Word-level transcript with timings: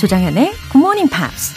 조장현의 0.00 0.54
Morning 0.74 1.14
Pops. 1.14 1.54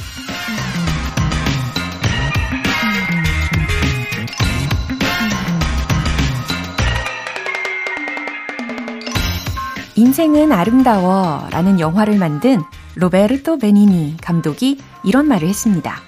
인생은 9.96 10.52
아름다워 10.52 11.48
라는 11.52 11.79
영화를 11.79 12.18
만든 12.18 12.61
로베르토 12.96 13.60
베니니 13.60 14.18
감독이 14.21 14.78
이런 15.05 15.30
말을 15.30 15.48
했습니다. 15.48 16.02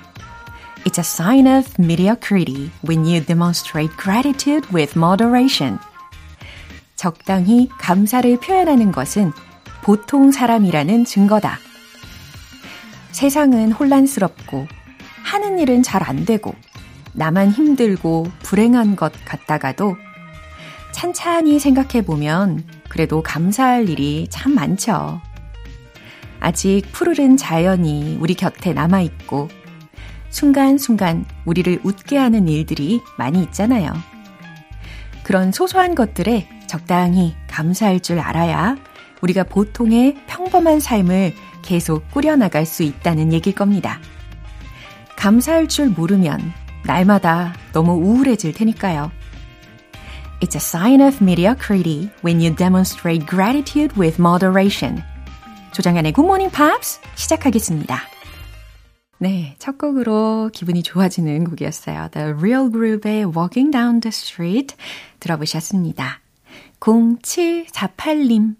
It's 0.83 0.97
a 0.97 1.03
sign 1.05 1.47
of 1.47 1.71
mediocrity 1.79 2.69
when 2.85 3.05
you 3.05 3.25
demonstrate 3.25 3.95
gratitude 3.95 4.67
with 4.75 4.99
moderation. 4.99 5.79
적당히 6.97 7.69
감사를 7.79 8.37
표현하는 8.41 8.91
것은 8.91 9.31
보통 9.83 10.33
사람이라는 10.33 11.05
증거다. 11.05 11.59
세상은 13.15 13.71
혼란스럽고 13.71 14.67
하는 15.23 15.57
일은 15.57 15.83
잘 15.83 16.03
안 16.03 16.25
되고 16.25 16.53
나만 17.13 17.49
힘들고 17.49 18.27
불행한 18.43 18.97
것 18.97 19.13
같다가도 19.23 19.95
찬찬히 20.91 21.57
생각해 21.59 22.03
보면 22.05 22.65
그래도 22.89 23.23
감사할 23.23 23.87
일이 23.87 24.27
참 24.29 24.53
많죠. 24.53 25.21
아직 26.41 26.81
푸르른 26.91 27.37
자연이 27.37 28.17
우리 28.19 28.33
곁에 28.33 28.73
남아 28.73 28.99
있고 29.01 29.47
순간순간 30.29 31.23
우리를 31.45 31.79
웃게 31.83 32.17
하는 32.17 32.49
일들이 32.49 33.01
많이 33.17 33.41
있잖아요. 33.43 33.93
그런 35.23 35.53
소소한 35.53 35.95
것들에 35.95 36.49
적당히 36.67 37.33
감사할 37.49 38.01
줄 38.01 38.19
알아야 38.19 38.75
우리가 39.21 39.43
보통의 39.43 40.17
평범한 40.27 40.81
삶을 40.81 41.33
계속 41.65 42.09
꾸려나갈 42.11 42.65
수 42.65 42.83
있다는 42.83 43.33
얘기일 43.33 43.55
겁니다. 43.55 43.99
감사할 45.17 45.67
줄 45.67 45.89
모르면 45.89 46.39
날마다 46.85 47.53
너무 47.73 47.93
우울해질 47.93 48.53
테니까요. 48.53 49.11
It's 50.41 50.55
a 50.55 50.59
sign 50.59 51.01
of 51.01 51.17
mediocrity 51.21 52.09
when 52.23 52.39
you 52.39 52.55
demonstrate 52.55 53.25
gratitude 53.25 53.99
with 53.99 54.21
moderation. 54.21 55.01
조장현의 55.71 56.13
Good 56.13 56.25
Morning 56.25 56.55
Pops 56.55 56.99
시작하겠습니다. 57.15 57.99
네, 59.17 59.55
첫 59.59 59.77
곡으로 59.77 60.49
기분이 60.53 60.83
좋아지는 60.83 61.45
곡이었어요. 61.45 62.09
The 62.11 62.33
Real 62.33 62.69
Group의 62.69 63.25
Walking 63.25 63.71
Down 63.71 64.01
the 64.01 64.09
Street 64.09 64.75
들어보셨습니다. 65.19 66.19
0748님 66.79 68.55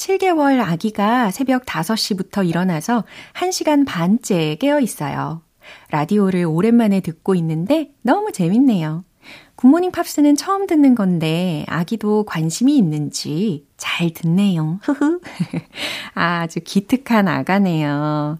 7개월 0.00 0.60
아기가 0.60 1.30
새벽 1.30 1.66
5시부터 1.66 2.48
일어나서 2.48 3.04
1시간 3.34 3.86
반째 3.86 4.56
깨어 4.58 4.80
있어요. 4.80 5.42
라디오를 5.90 6.46
오랜만에 6.46 7.00
듣고 7.00 7.34
있는데 7.34 7.90
너무 8.00 8.32
재밌네요. 8.32 9.04
굿모닝 9.56 9.90
팝스는 9.92 10.36
처음 10.36 10.66
듣는 10.66 10.94
건데 10.94 11.66
아기도 11.68 12.24
관심이 12.24 12.78
있는지 12.78 13.66
잘 13.76 14.10
듣네요. 14.14 14.80
흐흐. 14.82 15.20
아주 16.14 16.60
기특한 16.64 17.28
아가네요. 17.28 18.38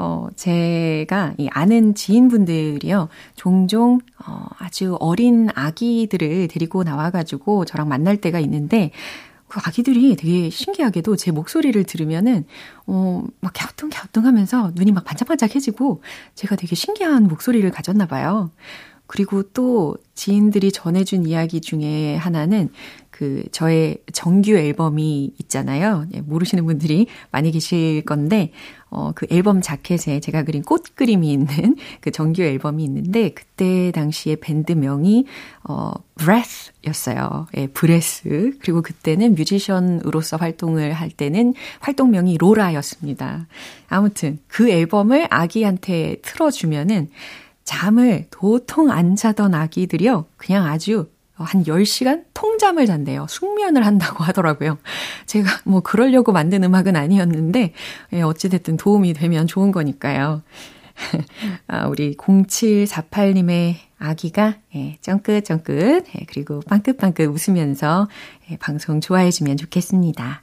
어, 0.00 0.28
제가 0.36 1.34
이 1.38 1.48
아는 1.50 1.94
지인분들이요, 1.94 3.08
종종, 3.34 3.98
어, 4.24 4.46
아주 4.58 4.96
어린 5.00 5.48
아기들을 5.52 6.46
데리고 6.48 6.84
나와가지고 6.84 7.64
저랑 7.64 7.88
만날 7.88 8.18
때가 8.18 8.38
있는데, 8.38 8.92
그 9.48 9.60
아기들이 9.64 10.14
되게 10.16 10.50
신기하게도 10.50 11.16
제 11.16 11.30
목소리를 11.30 11.82
들으면은, 11.84 12.44
어, 12.86 13.24
막 13.40 13.52
갸우뚱갸우뚱 13.54 14.26
하면서 14.26 14.72
눈이 14.74 14.92
막 14.92 15.04
반짝반짝해지고, 15.04 16.02
제가 16.34 16.56
되게 16.56 16.74
신기한 16.74 17.28
목소리를 17.28 17.68
가졌나 17.70 18.06
봐요. 18.06 18.50
그리고 19.08 19.42
또 19.42 19.96
지인들이 20.14 20.70
전해준 20.70 21.26
이야기 21.26 21.60
중에 21.60 22.14
하나는 22.16 22.68
그 23.10 23.42
저의 23.50 23.98
정규 24.12 24.52
앨범이 24.52 25.32
있잖아요. 25.40 26.06
예, 26.14 26.20
모르시는 26.20 26.64
분들이 26.66 27.08
많이 27.32 27.50
계실 27.50 28.02
건데 28.04 28.52
어, 28.90 29.10
그 29.12 29.26
앨범 29.30 29.60
자켓에 29.60 30.20
제가 30.20 30.44
그린 30.44 30.62
꽃 30.62 30.94
그림이 30.94 31.32
있는 31.32 31.74
그 32.00 32.12
정규 32.12 32.42
앨범이 32.42 32.84
있는데 32.84 33.30
그때 33.30 33.90
당시에 33.90 34.36
밴드명이 34.36 35.24
어, 35.64 35.92
Breath였어요. 36.16 37.48
예, 37.56 37.66
Breath. 37.66 38.52
그리고 38.60 38.82
그때는 38.82 39.34
뮤지션으로서 39.34 40.36
활동을 40.36 40.92
할 40.92 41.10
때는 41.10 41.54
활동명이 41.80 42.38
로라였습니다. 42.38 43.48
아무튼 43.88 44.38
그 44.46 44.70
앨범을 44.70 45.26
아기한테 45.30 46.18
틀어 46.22 46.50
주면은 46.52 47.08
잠을 47.68 48.26
도통 48.30 48.90
안 48.90 49.14
자던 49.14 49.52
아기들이요. 49.52 50.24
그냥 50.38 50.64
아주 50.64 51.10
한 51.34 51.64
10시간 51.64 52.24
통잠을 52.32 52.86
잔대요. 52.86 53.26
숙면을 53.28 53.84
한다고 53.84 54.24
하더라고요. 54.24 54.78
제가 55.26 55.50
뭐 55.66 55.80
그러려고 55.80 56.32
만든 56.32 56.64
음악은 56.64 56.96
아니었는데, 56.96 57.74
예, 58.14 58.22
어찌됐든 58.22 58.78
도움이 58.78 59.12
되면 59.12 59.46
좋은 59.46 59.70
거니까요. 59.70 60.40
아, 61.68 61.86
우리 61.88 62.16
0748님의 62.16 63.74
아기가, 63.98 64.54
예, 64.74 64.96
쩡긋쩡긋, 65.02 66.06
예, 66.16 66.24
그리고 66.26 66.60
빵긋빵긋 66.60 67.28
웃으면서, 67.28 68.08
예, 68.50 68.56
방송 68.56 69.02
좋아해주면 69.02 69.58
좋겠습니다. 69.58 70.42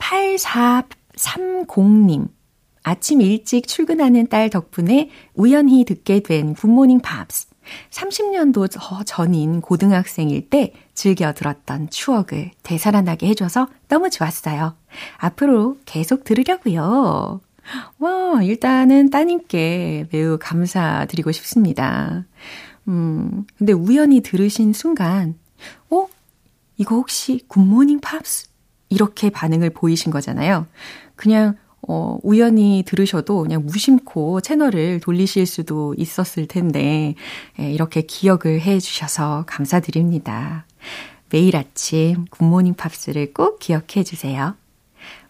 8430님. 0.00 2.39
아침 2.82 3.20
일찍 3.20 3.66
출근하는 3.66 4.28
딸 4.28 4.50
덕분에 4.50 5.10
우연히 5.34 5.84
듣게 5.84 6.20
된 6.20 6.54
굿모닝 6.54 7.00
팝스. 7.00 7.48
30년도 7.90 8.68
전인 9.06 9.60
고등학생일 9.60 10.48
때 10.48 10.72
즐겨 10.94 11.32
들었던 11.32 11.90
추억을 11.90 12.50
되살아나게 12.62 13.28
해줘서 13.28 13.68
너무 13.88 14.10
좋았어요. 14.10 14.74
앞으로 15.18 15.78
계속 15.84 16.24
들으려고요. 16.24 17.40
와, 17.98 18.42
일단은 18.42 19.10
따님께 19.10 20.08
매우 20.10 20.38
감사드리고 20.40 21.30
싶습니다. 21.32 22.24
음, 22.88 23.44
근데 23.56 23.72
우연히 23.72 24.20
들으신 24.20 24.72
순간, 24.72 25.38
어? 25.90 26.06
이거 26.76 26.96
혹시 26.96 27.44
굿모닝 27.46 28.00
팝스? 28.00 28.48
이렇게 28.88 29.30
반응을 29.30 29.70
보이신 29.70 30.10
거잖아요. 30.10 30.66
그냥 31.14 31.56
어, 31.88 32.18
우연히 32.22 32.82
들으셔도 32.86 33.42
그냥 33.42 33.64
무심코 33.64 34.40
채널을 34.40 35.00
돌리실 35.00 35.46
수도 35.46 35.94
있었을 35.96 36.46
텐데, 36.46 37.14
예, 37.58 37.70
이렇게 37.72 38.02
기억을 38.02 38.60
해 38.60 38.78
주셔서 38.78 39.44
감사드립니다. 39.46 40.66
매일 41.30 41.56
아침 41.56 42.26
굿모닝 42.30 42.74
팝스를 42.74 43.32
꼭 43.32 43.58
기억해 43.58 44.04
주세요. 44.04 44.54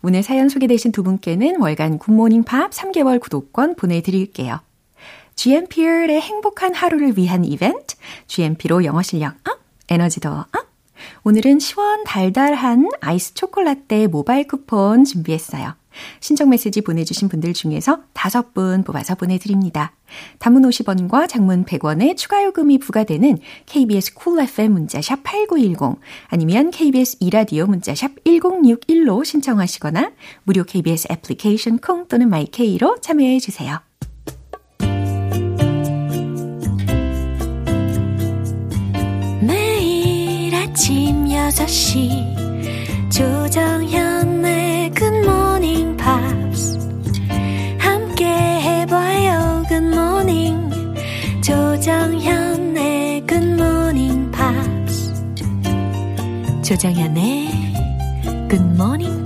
오늘 0.03 0.23
사연 0.23 0.49
소개되신 0.49 0.93
두 0.93 1.03
분께는 1.03 1.61
월간 1.61 1.99
굿모닝 1.99 2.45
팝스 2.45 2.71
3개월 2.71 3.21
구독권 3.21 3.77
보내드릴게요. 3.77 4.61
GMP의 5.37 6.21
행복한 6.21 6.75
하루를 6.75 7.17
위한 7.17 7.45
이벤트, 7.45 7.97
GMP로 8.27 8.85
영어 8.85 9.03
실력 9.03 9.37
up, 9.49 9.59
에너지 9.89 10.21
더 10.21 10.41
up. 10.41 10.71
오늘은 11.25 11.61
시원 11.61 12.05
달달한 12.05 12.89
아이스 13.01 13.35
초콜라떼 13.35 14.07
모바일 14.07 14.47
쿠폰 14.47 15.05
준비했어요. 15.05 15.80
신청 16.21 16.51
메시지 16.51 16.81
보내주신 16.81 17.29
분들 17.29 17.53
중에서 17.53 18.01
다섯 18.13 18.55
분 18.55 18.85
뽑아서 18.85 19.15
보내드립니다. 19.15 19.93
단문 20.39 20.63
50원과 20.63 21.29
장문 21.29 21.65
100원의 21.65 22.17
추가 22.17 22.43
요금이 22.45 22.79
부과되는 22.79 23.39
KBS 23.67 24.15
Cool 24.15 24.49
FM 24.49 24.73
문자샵 24.73 25.23
8910 25.23 26.01
아니면 26.29 26.71
KBS 26.71 27.19
2라디오 27.21 27.67
문자샵 27.67 28.25
1061로 28.25 29.25
신청하시거나 29.25 30.13
무료 30.45 30.65
KBS 30.65 31.09
애플리케이션 31.11 31.79
콩 31.79 32.07
또는 32.09 32.29
my 32.29 32.58
K로 32.58 33.01
참여해 33.01 33.39
주세요. 33.41 33.81
매일 39.41 40.55
아침 40.55 41.27
6시 41.27 43.11
조정현 43.11 44.10
조정현의 51.81 53.27
Good 53.27 53.53
Morning 53.53 54.31
Pops. 54.31 55.15
조정현의 56.63 57.49
Good 58.51 58.67
Morning. 58.75 59.20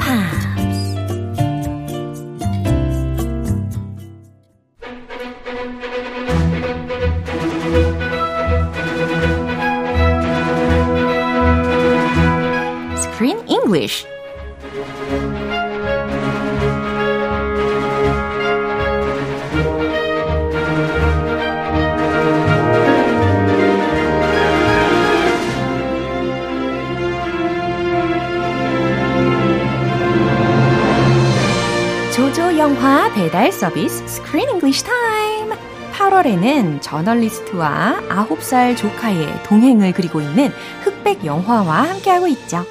배달 33.35 33.51
서비스 33.51 34.05
Screen 34.05 34.49
English 34.49 34.85
Time. 34.85 35.59
8월에는 35.93 36.81
저널리스트와 36.81 37.97
9살 38.09 38.77
조카의 38.77 39.43
동행을 39.43 39.93
그리고 39.93 40.21
있는 40.21 40.53
흑백 40.85 41.25
영화와 41.25 41.83
함께하고 41.83 42.29
있죠. 42.29 42.65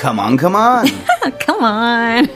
Come 0.00 0.20
on, 0.20 0.38
come 0.38 0.54
on. 0.54 0.86
Come 1.44 1.64
on. 1.64 2.28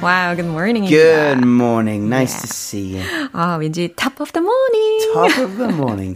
wow, 0.00 0.36
good 0.36 0.46
morning. 0.46 0.86
Good 0.86 1.42
morning. 1.44 2.08
Nice 2.08 2.34
yeah. 2.34 2.42
to 2.42 2.46
see 2.46 2.96
you. 2.96 3.28
아, 3.32 3.56
왠지 3.56 3.92
top 3.96 4.22
of 4.22 4.30
the 4.30 4.40
morning. 4.40 5.14
Top 5.14 5.42
of 5.42 5.56
the 5.56 5.72
morning. 5.74 6.14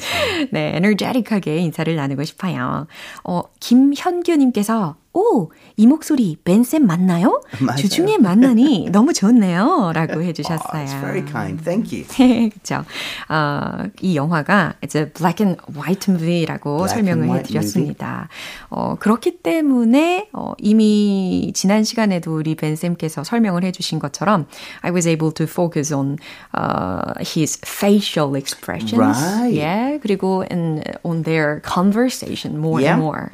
네, 0.53 0.77
에너제틱하게 0.77 1.56
인사를 1.59 1.93
나누고 1.97 2.23
싶어요. 2.23 2.87
어, 3.25 3.43
김현규 3.59 4.37
님께서 4.37 4.94
오, 5.19 5.50
이 5.76 5.87
목소리 5.88 6.37
벤쌤 6.44 6.87
맞나요? 6.87 7.43
맞아요. 7.61 7.76
주중에 7.76 8.19
만나니 8.19 8.91
너무 8.93 9.12
좋네요. 9.12 9.91
라고 9.93 10.23
해주셨어요. 10.23 10.70
Oh, 10.73 10.85
it's 10.85 11.00
very 11.00 11.25
kind. 11.26 11.62
Thank 11.65 11.91
you. 11.93 12.06
그렇죠. 12.50 12.85
어, 13.29 13.88
이 14.00 14.15
영화가 14.15 14.75
it's 14.81 14.94
a 14.94 15.12
black 15.12 15.44
and 15.44 15.61
white 15.76 16.09
movie라고 16.09 16.76
black 16.76 16.94
설명을 16.94 17.38
해드렸습니다. 17.38 18.29
어, 18.70 18.94
그렇기 19.00 19.43
때문에 19.43 20.29
어, 20.32 20.53
이미 20.59 21.50
지난 21.53 21.82
시간에도 21.82 22.37
우리 22.37 22.55
벤쌤께서 22.55 23.25
설명을 23.25 23.65
해주신 23.65 23.99
것처럼 23.99 24.47
I 24.82 24.93
was 24.93 25.09
able 25.09 25.32
to 25.32 25.47
focus 25.47 25.93
on 25.93 26.19
uh, 26.56 27.15
his 27.20 27.59
facial 27.67 28.37
expressions. 28.37 28.94
Right. 28.97 29.53
Yeah, 29.53 29.99
그리고 29.99 30.44
in, 30.49 30.85
on 31.03 31.25
their 31.25 31.61
conversation 31.62 32.59
more 32.59 32.81
yeah. 32.81 32.94
and 32.94 33.03
more. 33.03 33.31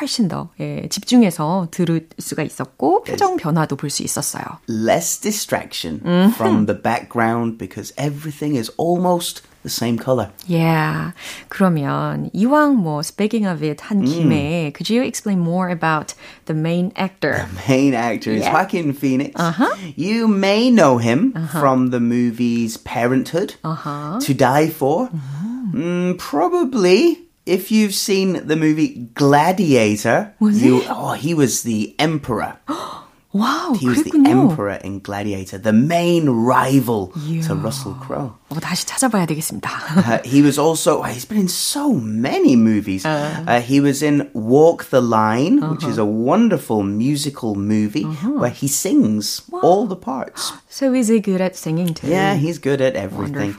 훨씬 0.00 0.28
더 0.28 0.48
예, 0.60 0.88
집중해 0.88 1.25
집중해서 1.25 1.67
들을 1.71 2.07
수가 2.19 2.43
있었고 2.43 3.03
표정 3.03 3.37
변화도 3.37 3.75
볼 3.75 3.89
수 3.89 4.03
있었어요. 4.03 4.43
Less 4.69 5.19
distraction 5.19 5.99
mm-hmm. 5.99 6.33
from 6.33 6.65
the 6.65 6.79
background 6.79 7.57
because 7.57 7.93
everything 7.97 8.55
is 8.55 8.71
almost 8.77 9.41
the 9.63 9.69
same 9.69 9.97
color. 9.97 10.29
Yeah. 10.47 11.11
그러면 11.49 12.29
이왕 12.33 12.77
뭐 12.77 13.01
speaking 13.03 13.45
of 13.45 13.61
it 13.63 13.81
한 13.81 14.05
김에 14.05 14.71
mm. 14.71 14.73
could 14.73 14.89
you 14.89 15.03
explain 15.03 15.39
more 15.39 15.69
about 15.69 16.13
the 16.45 16.53
main 16.53 16.91
actor? 16.95 17.45
The 17.45 17.67
main 17.67 17.93
actor 17.93 18.31
is 18.31 18.43
yeah. 18.43 18.53
Joaquin 18.53 18.93
Phoenix. 18.93 19.35
Uh-huh. 19.35 19.75
You 19.95 20.27
may 20.27 20.69
know 20.69 20.97
him 20.97 21.33
uh-huh. 21.35 21.59
from 21.59 21.89
the 21.91 21.99
movies 21.99 22.77
Parenthood, 22.77 23.55
uh-huh. 23.63 24.19
To 24.21 24.33
Die 24.33 24.69
For. 24.69 25.09
Uh-huh. 25.11 25.47
Mm, 25.75 26.17
probably 26.17 27.24
if 27.46 27.70
you've 27.70 27.94
seen 27.94 28.46
the 28.46 28.56
movie 28.56 29.08
Gladiator, 29.14 30.34
was 30.40 30.62
you, 30.62 30.82
it? 30.82 30.86
Oh, 30.90 31.12
he 31.12 31.32
was 31.32 31.62
the 31.62 31.94
emperor. 31.98 32.58
wow, 33.33 33.73
he 33.79 33.87
was 33.87 34.03
그랬군요. 34.03 34.23
the 34.23 34.29
emperor 34.29 34.79
in 34.83 34.99
Gladiator, 34.99 35.57
the 35.57 35.71
main 35.71 36.29
rival 36.29 37.13
yeah. 37.15 37.41
to 37.47 37.55
Russell 37.55 37.95
Crowe. 37.95 38.33
어, 38.49 38.59
다시 38.59 38.85
찾아봐야 38.85 39.25
되겠습니다. 39.25 39.69
uh, 39.95 40.19
he 40.25 40.41
was 40.41 40.59
also 40.59 41.01
he's 41.03 41.23
been 41.23 41.39
in 41.39 41.47
so 41.47 41.93
many 41.93 42.57
movies. 42.57 43.05
Uh, 43.05 43.43
uh, 43.47 43.61
he 43.61 43.79
was 43.79 44.03
in 44.03 44.29
Walk 44.33 44.89
the 44.89 44.99
Line, 44.99 45.63
uh-huh. 45.63 45.71
which 45.71 45.85
is 45.85 45.97
a 45.97 46.03
wonderful 46.03 46.83
musical 46.83 47.55
movie 47.55 48.03
uh-huh. 48.03 48.31
where 48.31 48.49
he 48.51 48.67
sings 48.67 49.43
wow. 49.49 49.61
all 49.63 49.85
the 49.87 49.95
parts. 49.95 50.51
So 50.67 50.93
is 50.93 51.07
he 51.07 51.21
good 51.21 51.39
at 51.39 51.55
singing 51.55 51.93
too? 51.93 52.07
Yeah, 52.07 52.35
he's 52.35 52.59
good 52.59 52.81
at 52.81 52.95
everything. 52.95 53.55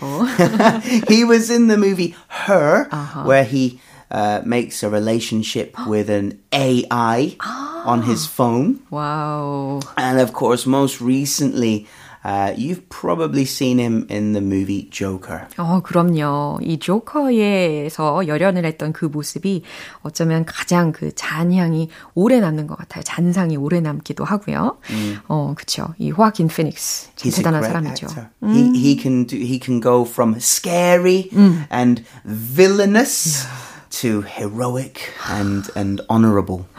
he 1.08 1.24
was 1.24 1.48
in 1.48 1.68
the 1.68 1.78
movie 1.78 2.14
Her, 2.28 2.88
uh-huh. 2.92 3.24
where 3.24 3.44
he 3.44 3.80
uh, 4.10 4.42
makes 4.44 4.82
a 4.82 4.90
relationship 4.90 5.74
with 5.86 6.10
an 6.10 6.38
AI 6.52 7.36
ah. 7.40 7.82
on 7.86 8.02
his 8.02 8.26
phone. 8.26 8.80
Wow. 8.90 9.80
And 9.96 10.20
of 10.20 10.32
course, 10.32 10.66
most 10.66 11.00
recently, 11.00 11.86
Uh, 12.24 12.54
you've 12.56 12.88
probably 12.88 13.44
seen 13.44 13.78
him 13.78 14.06
in 14.08 14.32
the 14.32 14.40
movie 14.40 14.88
Joker. 14.90 15.48
어, 15.56 15.80
그럼요. 15.82 16.60
이 16.62 16.78
조커에서 16.78 18.28
열연을 18.28 18.64
했던 18.64 18.92
그 18.92 19.06
모습이 19.06 19.62
어쩌면 20.02 20.44
가장 20.44 20.92
그 20.92 21.12
잔향이 21.12 21.88
오래 22.14 22.38
남는 22.38 22.68
것 22.68 22.78
같아요. 22.78 23.02
잔상이 23.02 23.56
오래 23.56 23.80
남기도 23.80 24.24
하고요. 24.24 24.78
음. 24.90 25.18
어, 25.26 25.54
그렇죠. 25.56 25.94
이 25.98 26.12
호아킨 26.12 26.46
피닉스 26.46 27.16
참 27.16 27.32
대단한 27.32 27.64
사람이죠. 27.64 28.06
음. 28.44 28.54
He 28.54 28.70
he 28.78 29.00
can 29.00 29.26
do 29.26 29.36
he 29.36 29.58
can 29.60 29.80
go 29.80 30.04
from 30.04 30.36
scary 30.36 31.28
음. 31.32 31.66
and 31.72 32.04
villainous. 32.24 33.48
Yeah. 33.96 33.96
to 34.02 34.22
heroic 34.22 35.12
and 35.28 35.68
and 35.74 36.00
honorable. 36.08 36.66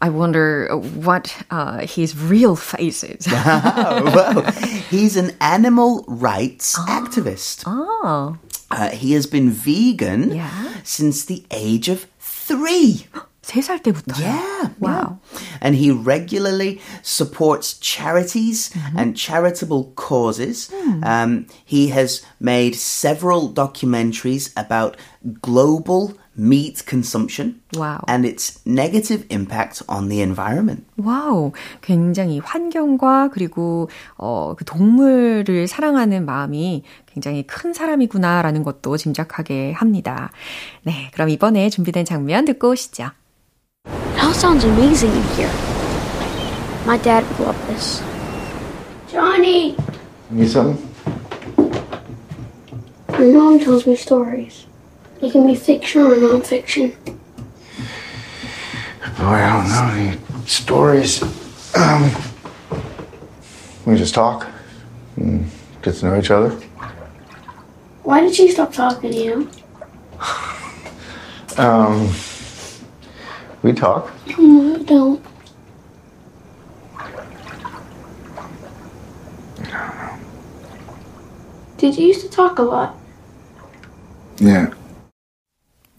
I 0.00 0.08
wonder 0.08 0.68
what 0.76 1.34
uh, 1.50 1.86
his 1.86 2.16
real 2.16 2.56
face 2.56 3.04
is. 3.04 3.26
well, 3.28 4.42
he's 4.90 5.16
an 5.16 5.32
animal 5.40 6.04
rights 6.08 6.76
oh. 6.78 6.86
activist. 6.88 7.64
Oh. 7.66 8.36
Uh, 8.70 8.90
he 8.90 9.12
has 9.12 9.26
been 9.26 9.50
vegan 9.50 10.34
yeah. 10.34 10.74
since 10.82 11.24
the 11.24 11.44
age 11.50 11.88
of 11.88 12.06
three. 12.18 13.06
3살 13.44 13.82
때부터. 13.82 14.18
Yeah. 14.18 14.70
Wow. 14.80 15.20
Yeah. 15.32 15.38
And 15.60 15.74
he 15.76 15.90
regularly 15.90 16.80
supports 17.02 17.74
charities 17.78 18.70
mm-hmm. 18.70 18.98
and 18.98 19.16
charitable 19.16 19.92
causes. 19.96 20.70
Mm. 20.72 21.04
Um, 21.04 21.46
he 21.64 21.88
has 21.88 22.24
made 22.40 22.74
several 22.74 23.52
documentaries 23.52 24.50
about 24.56 24.96
global 25.42 26.16
meat 26.37 26.83
consumption 26.87 27.61
wow. 27.75 28.03
and 28.07 28.25
its 28.25 28.59
negative 28.65 29.25
impact 29.29 29.83
on 29.87 30.09
the 30.09 30.21
environment. 30.21 30.85
와우, 30.97 31.51
굉장히 31.81 32.39
환경과 32.39 33.29
그리고 33.33 33.89
어, 34.17 34.55
그 34.57 34.65
동물을 34.65 35.67
사랑하는 35.67 36.25
마음이 36.25 36.83
굉장히 37.05 37.45
큰 37.45 37.73
사람이구나라는 37.73 38.63
것도 38.63 38.97
짐작하게 38.97 39.73
합니다. 39.73 40.31
네, 40.83 41.09
그럼 41.13 41.29
이번에 41.29 41.69
준비된 41.69 42.05
장면 42.05 42.45
듣고 42.45 42.69
오시죠. 42.69 43.11
It 43.85 44.21
all 44.21 44.33
sounds 44.33 44.65
amazing 44.65 45.13
in 45.13 45.23
here. 45.35 45.51
My 46.85 46.97
dad 46.97 47.25
would 47.25 47.41
love 47.41 47.67
this. 47.67 48.01
Johnny! 49.11 49.75
Need 50.29 50.49
something? 50.49 50.89
My 53.09 53.25
mom 53.25 53.59
tells 53.59 53.85
me 53.85 53.95
stories. 53.95 54.68
It 55.21 55.31
can 55.33 55.45
be 55.45 55.55
fiction 55.55 56.01
or 56.01 56.15
nonfiction. 56.15 56.95
Boy, 59.17 59.25
I 59.25 59.51
don't 59.51 59.69
know. 59.69 59.93
Any 59.93 60.47
stories? 60.47 61.21
Um, 61.75 62.09
we 63.85 63.97
just 63.97 64.13
talk 64.13 64.47
and 65.17 65.45
get 65.81 65.95
to 65.95 66.05
know 66.05 66.17
each 66.17 66.31
other. 66.31 66.51
Why 68.03 68.21
did 68.21 68.33
she 68.33 68.49
stop 68.49 68.71
talking 68.71 69.11
to 69.11 69.17
you? 69.17 69.49
um, 71.57 72.09
we 73.61 73.73
talk. 73.73 74.11
No, 74.37 74.75
I 74.75 74.83
don't. 74.83 75.25
Did 81.77 81.97
you 81.97 82.07
used 82.07 82.21
to 82.21 82.29
talk 82.29 82.59
a 82.59 82.61
lot? 82.61 82.95
Yeah. 84.37 84.73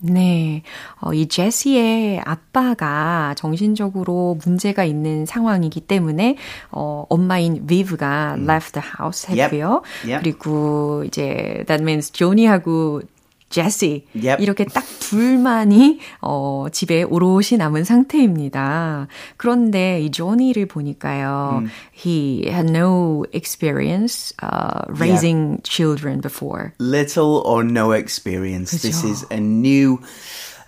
네. 0.03 0.63
어, 1.01 1.13
이 1.13 1.29
제시의 1.29 2.21
아빠가 2.25 3.35
정신적으로 3.37 4.39
문제가 4.45 4.85
있는 4.85 5.27
상황이기 5.27 5.83
때문에, 5.83 6.37
어, 6.71 7.05
엄마인 7.09 7.67
비브가 7.67 8.35
음. 8.39 8.49
left 8.49 8.73
the 8.73 8.87
house 8.99 9.29
했고요. 9.29 9.83
Yep. 10.05 10.11
Yep. 10.11 10.23
그리고 10.23 11.05
이제, 11.07 11.65
that 11.67 11.83
means 11.83 12.11
조니하고 12.13 13.03
제시 13.51 14.07
yep. 14.15 14.43
이렇게 14.43 14.65
딱 14.65 14.85
둘만이 15.01 15.99
어, 16.23 16.67
집에 16.73 17.03
오롯이 17.03 17.59
남은 17.59 17.85
상태입니다. 17.85 19.09
그런데 19.37 20.01
이 20.01 20.11
조니를 20.11 20.67
보니까요, 20.67 21.63
음. 21.63 21.71
he 21.93 22.45
had 22.47 22.71
no 22.71 23.25
experience 23.35 24.33
uh, 24.43 24.87
raising 24.89 25.59
yep. 25.59 25.65
children 25.65 26.21
before. 26.21 26.73
Little 26.79 27.43
or 27.45 27.65
no 27.65 27.93
experience. 27.93 28.71
그죠? 28.71 28.83
This 28.83 29.05
is 29.05 29.27
a 29.31 29.41
new 29.41 29.99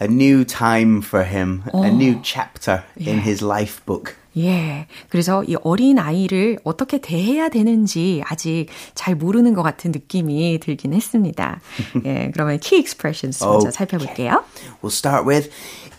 a 0.00 0.08
new 0.08 0.44
time 0.44 1.00
for 1.00 1.24
him, 1.24 1.62
어. 1.72 1.84
a 1.84 1.90
new 1.90 2.18
chapter 2.22 2.82
in 2.98 3.20
his 3.20 3.40
life 3.42 3.80
book. 3.86 4.16
예. 4.36 4.86
그래서 5.08 5.44
이 5.44 5.56
어린 5.62 5.98
아이를 5.98 6.58
어떻게 6.64 7.00
대해야 7.00 7.48
되는지 7.48 8.22
아직 8.26 8.66
잘 8.94 9.14
모르는 9.14 9.54
것 9.54 9.62
같은 9.62 9.92
느낌이 9.92 10.58
들긴 10.60 10.94
했습니다. 10.94 11.60
예. 12.04 12.30
그러면 12.32 12.58
key 12.60 12.80
expressions 12.80 13.44
먼저 13.44 13.68
okay. 13.68 13.72
살펴볼게요. 13.72 14.44
We'll 14.82 14.90
start 14.92 15.26
with 15.26 15.50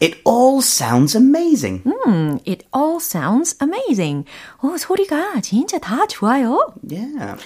It 0.03 0.19
all 0.27 0.61
sounds 0.61 1.15
amazing. 1.15 1.81
음, 1.85 2.37
it 2.45 2.65
all 2.75 2.97
sounds 2.97 3.55
amazing. 3.61 4.25
어, 4.61 4.75
소리가 4.77 5.39
진짜 5.39 5.79
다 5.79 6.05
좋아요. 6.07 6.73
Yeah. 6.85 7.37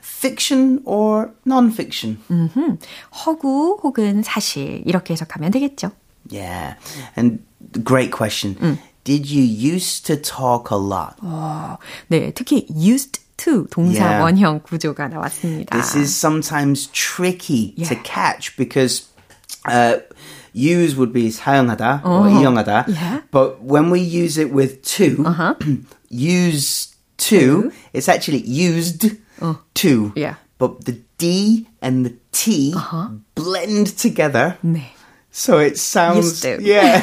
Fiction 0.00 0.80
or 0.84 1.32
non-fiction? 1.44 2.18
음흠. 2.30 2.78
허구 3.26 3.80
혹은 3.82 4.22
사실 4.22 4.82
이렇게 4.86 5.12
해석하면 5.14 5.50
되겠죠. 5.50 5.90
Yeah. 6.30 6.76
And 7.18 7.42
great 7.84 8.12
question. 8.12 8.56
음. 8.62 8.78
Did 9.03 9.25
you 9.29 9.41
used 9.41 10.05
to 10.07 10.15
talk 10.15 10.71
a 10.71 10.77
lot? 10.77 11.15
어, 11.21 11.77
네, 12.09 12.31
특히 12.33 12.67
used 12.69 13.21
to 13.37 13.65
동사 13.71 14.03
yeah. 14.03 14.23
원형 14.23 14.61
구조가 14.63 15.07
나왔습니다. 15.07 15.75
This 15.75 15.95
is 15.95 16.15
sometimes 16.15 16.87
tricky 16.91 17.73
yeah. 17.75 17.89
to 17.89 17.95
catch 18.03 18.55
because 18.57 19.07
uh, 19.65 19.99
use 20.53 20.95
would 20.95 21.13
be 21.13 21.31
사용하다 21.31 22.03
uh-huh. 22.03 22.05
or 22.05 22.29
이용하다. 22.29 22.85
Yeah. 22.87 23.21
But 23.31 23.63
when 23.63 23.89
we 23.89 24.01
use 24.01 24.37
it 24.37 24.51
with 24.51 24.83
to, 24.97 25.23
uh-huh. 25.25 25.55
use 26.09 26.93
to, 27.29 27.71
it's 27.93 28.09
actually 28.09 28.43
used 28.43 29.17
uh. 29.41 29.55
to. 29.75 30.13
Yeah. 30.15 30.35
But 30.57 30.85
the 30.85 30.99
D 31.17 31.67
and 31.81 32.05
the 32.05 32.13
T 32.31 32.73
uh-huh. 32.75 33.09
blend 33.35 33.97
together. 33.97 34.57
네. 34.63 34.91
So 35.36 35.58
it 35.58 35.76
sounds 35.76 36.18
used 36.26 36.42
to. 36.42 36.58
yeah 36.62 37.02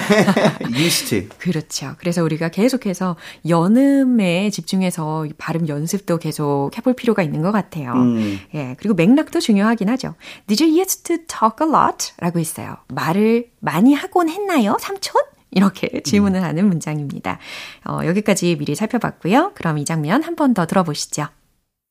used 0.71 1.09
to. 1.09 1.27
그렇죠. 1.37 1.95
그래서 1.99 2.23
우리가 2.23 2.47
계속해서 2.47 3.17
연음에 3.49 4.49
집중해서 4.49 5.25
발음 5.37 5.67
연습도 5.67 6.17
계속 6.17 6.71
해볼 6.77 6.93
필요가 6.95 7.23
있는 7.23 7.41
것 7.41 7.51
같아요. 7.51 7.91
음. 7.93 8.39
예 8.55 8.75
그리고 8.79 8.95
맥락도 8.95 9.41
중요하긴 9.41 9.89
하죠. 9.89 10.15
Did 10.47 10.63
you 10.63 10.79
used 10.79 11.03
to 11.03 11.17
talk 11.27 11.57
a 11.61 11.67
lot?라고 11.69 12.39
있어요. 12.39 12.77
말을 12.87 13.49
많이 13.59 13.93
하곤 13.93 14.29
했나요, 14.29 14.77
삼촌? 14.79 15.21
이렇게 15.51 15.99
질문을 16.01 16.39
음. 16.39 16.43
하는 16.45 16.67
문장입니다. 16.69 17.37
어, 17.85 17.99
여기까지 18.05 18.55
미리 18.57 18.75
살펴봤고요. 18.75 19.51
그럼 19.55 19.77
이 19.77 19.83
장면 19.83 20.23
한 20.23 20.35
번 20.37 20.53
더 20.53 20.65
들어보시죠. 20.65 21.27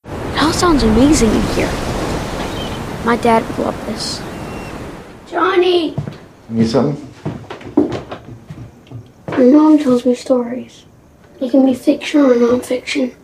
It 0.07 0.39
all 0.41 0.55
sounds 0.55 0.83
amazing 0.83 1.31
in 1.37 1.43
here. 1.55 1.71
My 3.05 3.21
dad 3.21 3.45
would 3.59 3.61
love 3.61 3.77
this. 3.87 4.23
Johnny! 5.31 5.95
Need 6.51 6.69
something? 6.69 7.09
My 9.29 9.45
mom 9.45 9.79
tells 9.79 10.05
me 10.05 10.17
stories. 10.17 10.85
They 11.39 11.49
can 11.49 11.65
be 11.65 11.75
fiction 11.75 12.21
or 12.23 12.35
nonfiction. 12.35 13.15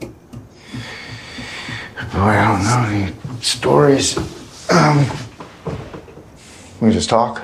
Boy, 2.12 2.20
I 2.20 2.46
don't 2.46 2.64
know 2.64 2.96
any 2.96 3.42
stories. 3.42 4.16
Um, 4.70 5.04
we 6.80 6.92
just 6.92 7.10
talk 7.10 7.42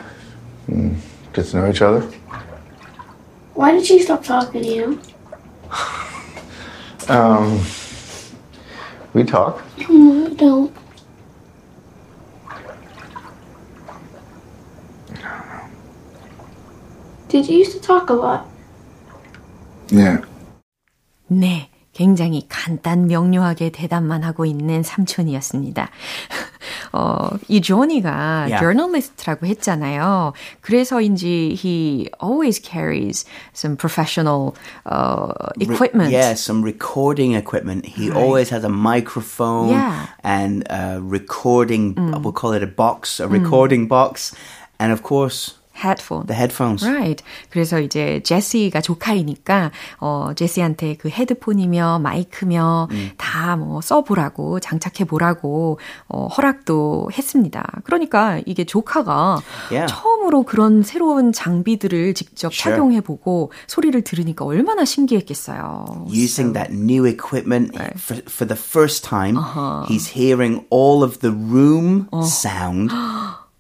and 0.69 0.97
get 1.33 1.47
to 1.47 1.57
know 1.57 1.69
each 1.69 1.83
other. 1.83 2.03
Why 3.55 3.73
did 3.73 3.85
she 3.85 3.99
stop 3.99 4.23
talking 4.23 4.63
to 4.63 4.69
you? 4.69 5.01
um, 7.09 7.61
we 9.15 9.25
talk. 9.25 9.63
No, 9.91 10.27
I 10.27 10.35
don't. 10.35 10.82
Did 17.32 17.48
you 17.50 17.58
used 17.58 17.74
to 17.74 17.82
talk 17.82 18.10
a 18.10 18.14
lot? 18.14 18.46
Yeah. 19.90 20.22
네. 21.30 21.70
굉장히 21.98 22.46
간단 22.48 23.08
명료하게 23.08 23.72
대답만 23.72 24.24
하고 24.24 24.46
있는 24.46 24.84
삼촌이었습니다. 24.84 25.90
어, 26.94 27.30
이 27.48 27.60
조니가 27.60 28.46
yeah. 28.46 28.60
journalist라고 28.60 29.48
했잖아요. 29.48 30.34
그래서인지 30.62 31.58
he 31.58 32.08
always 32.22 32.60
carries 32.60 33.26
some 33.54 33.76
professional 33.76 34.56
uh, 34.86 35.34
equipment. 35.60 36.14
Re- 36.14 36.14
yeah, 36.14 36.36
some 36.36 36.62
recording 36.62 37.34
equipment. 37.34 37.84
He 37.84 38.10
right. 38.10 38.22
always 38.22 38.52
has 38.52 38.64
a 38.64 38.70
microphone 38.70 39.70
yeah. 39.70 40.06
and 40.24 40.68
a 40.70 41.02
recording, 41.02 41.96
mm. 41.96 42.22
we'll 42.22 42.32
call 42.32 42.54
it 42.54 42.62
a 42.62 42.68
box, 42.68 43.20
a 43.20 43.28
recording 43.28 43.88
mm. 43.88 43.90
box. 43.90 44.36
And 44.80 44.92
of 44.92 45.02
course, 45.02 45.56
headphone. 45.83 46.27
The 46.27 46.37
headphones. 46.37 46.87
Right. 46.87 47.23
그래서 47.51 47.81
이제 47.81 48.21
제시가 48.25 48.81
조카이니까 48.81 49.71
어 49.99 50.31
제시한테 50.35 50.97
그 50.97 51.09
헤드폰이며 51.09 52.01
마이크며 52.03 52.89
음. 52.91 53.11
다뭐 53.17 53.81
써보라고 53.81 54.61
장착해 54.61 55.05
보라고 55.07 55.79
어 56.09 56.29
허락도 56.29 57.11
했습니다. 57.17 57.65
그러니까 57.85 58.41
이게 58.47 58.65
조카가 58.65 59.41
yeah. 59.71 59.93
처음으로 59.93 60.45
그런 60.45 60.83
새로운 60.83 61.33
장비들을 61.33 62.15
직접 62.15 62.53
sure. 62.53 62.77
착용해 62.77 63.01
보고 63.01 63.53
소리를 63.67 64.01
들으니까 64.03 64.45
얼마나 64.45 64.85
신기했겠어요. 64.85 66.07
Using 66.09 66.51
so. 66.51 66.53
that 66.53 66.73
new 66.73 67.05
equipment 67.07 67.77
right. 67.79 67.99
for, 67.99 68.23
for 68.29 68.47
the 68.47 68.57
first 68.57 69.05
time, 69.05 69.37
uh-huh. 69.37 69.87
he's 69.89 70.07
hearing 70.07 70.65
all 70.71 71.03
of 71.03 71.21
the 71.21 71.33
room 71.33 72.09
어. 72.13 72.23
sound. 72.25 72.93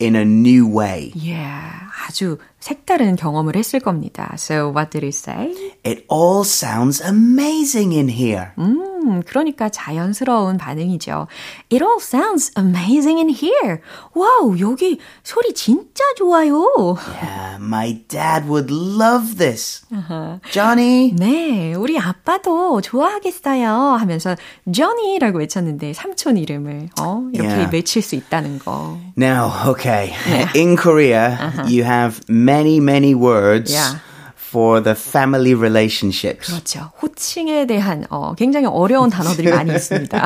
In 0.03 0.17
a 0.17 0.25
new 0.25 0.67
way. 0.67 1.13
Yeah. 1.15 1.89
아주 2.09 2.39
색다른 2.63 3.17
경험을 3.17 3.57
했을 3.57 3.81
겁니다. 3.81 4.33
So 4.37 4.71
what 4.71 4.91
did 4.91 5.05
he 5.05 5.11
say? 5.11 5.53
It 5.85 6.07
all 6.09 6.45
sounds 6.45 7.03
amazing 7.03 7.93
in 7.93 8.09
here. 8.09 8.53
음, 8.57 9.23
그러니까 9.27 9.69
자연스러운 9.69 10.59
반응이죠. 10.59 11.27
It 11.73 11.83
all 11.83 11.99
sounds 11.99 12.53
amazing 12.57 13.19
in 13.19 13.31
here. 13.31 13.81
와우, 14.15 14.57
여기 14.61 14.99
소리 15.25 15.53
진짜 15.55 16.05
좋아요. 16.17 16.97
Yeah, 17.21 17.59
my 17.59 18.05
dad 18.07 18.49
would 18.49 18.71
love 18.71 19.39
this. 19.39 19.85
Uh-huh. 19.93 20.39
Johnny. 20.53 21.13
네, 21.17 21.75
우리 21.75 21.99
아빠도 21.99 22.81
좋아하겠어요. 22.81 23.99
하면서 23.99 24.37
Johnny라고 24.71 25.39
외쳤는데 25.39 25.95
삼촌 25.95 26.37
이름을 26.37 26.91
어, 27.01 27.29
이렇게 27.33 27.49
yeah. 27.49 27.77
외칠 27.77 28.03
수 28.03 28.15
있다는 28.15 28.61
거. 28.61 28.97
Now, 29.17 29.51
okay. 29.67 30.15
In 30.55 30.77
Korea, 30.77 31.37
uh-huh. 31.41 31.67
you 31.67 31.83
have 31.83 32.21
many, 32.29 32.52
many 32.52 33.16
words. 33.16 33.72
Yeah. 33.72 34.00
for 34.48 34.80
the 34.80 34.96
family 34.96 35.54
relationships. 35.54 36.48
그렇죠. 36.48 36.92
호칭에 37.02 37.68
대한 37.68 38.06
어, 38.10 38.34
굉장히 38.36 38.66
어려운 38.66 39.10
단어들이 39.10 39.52
많이 39.52 39.74
있습니다. 39.76 40.24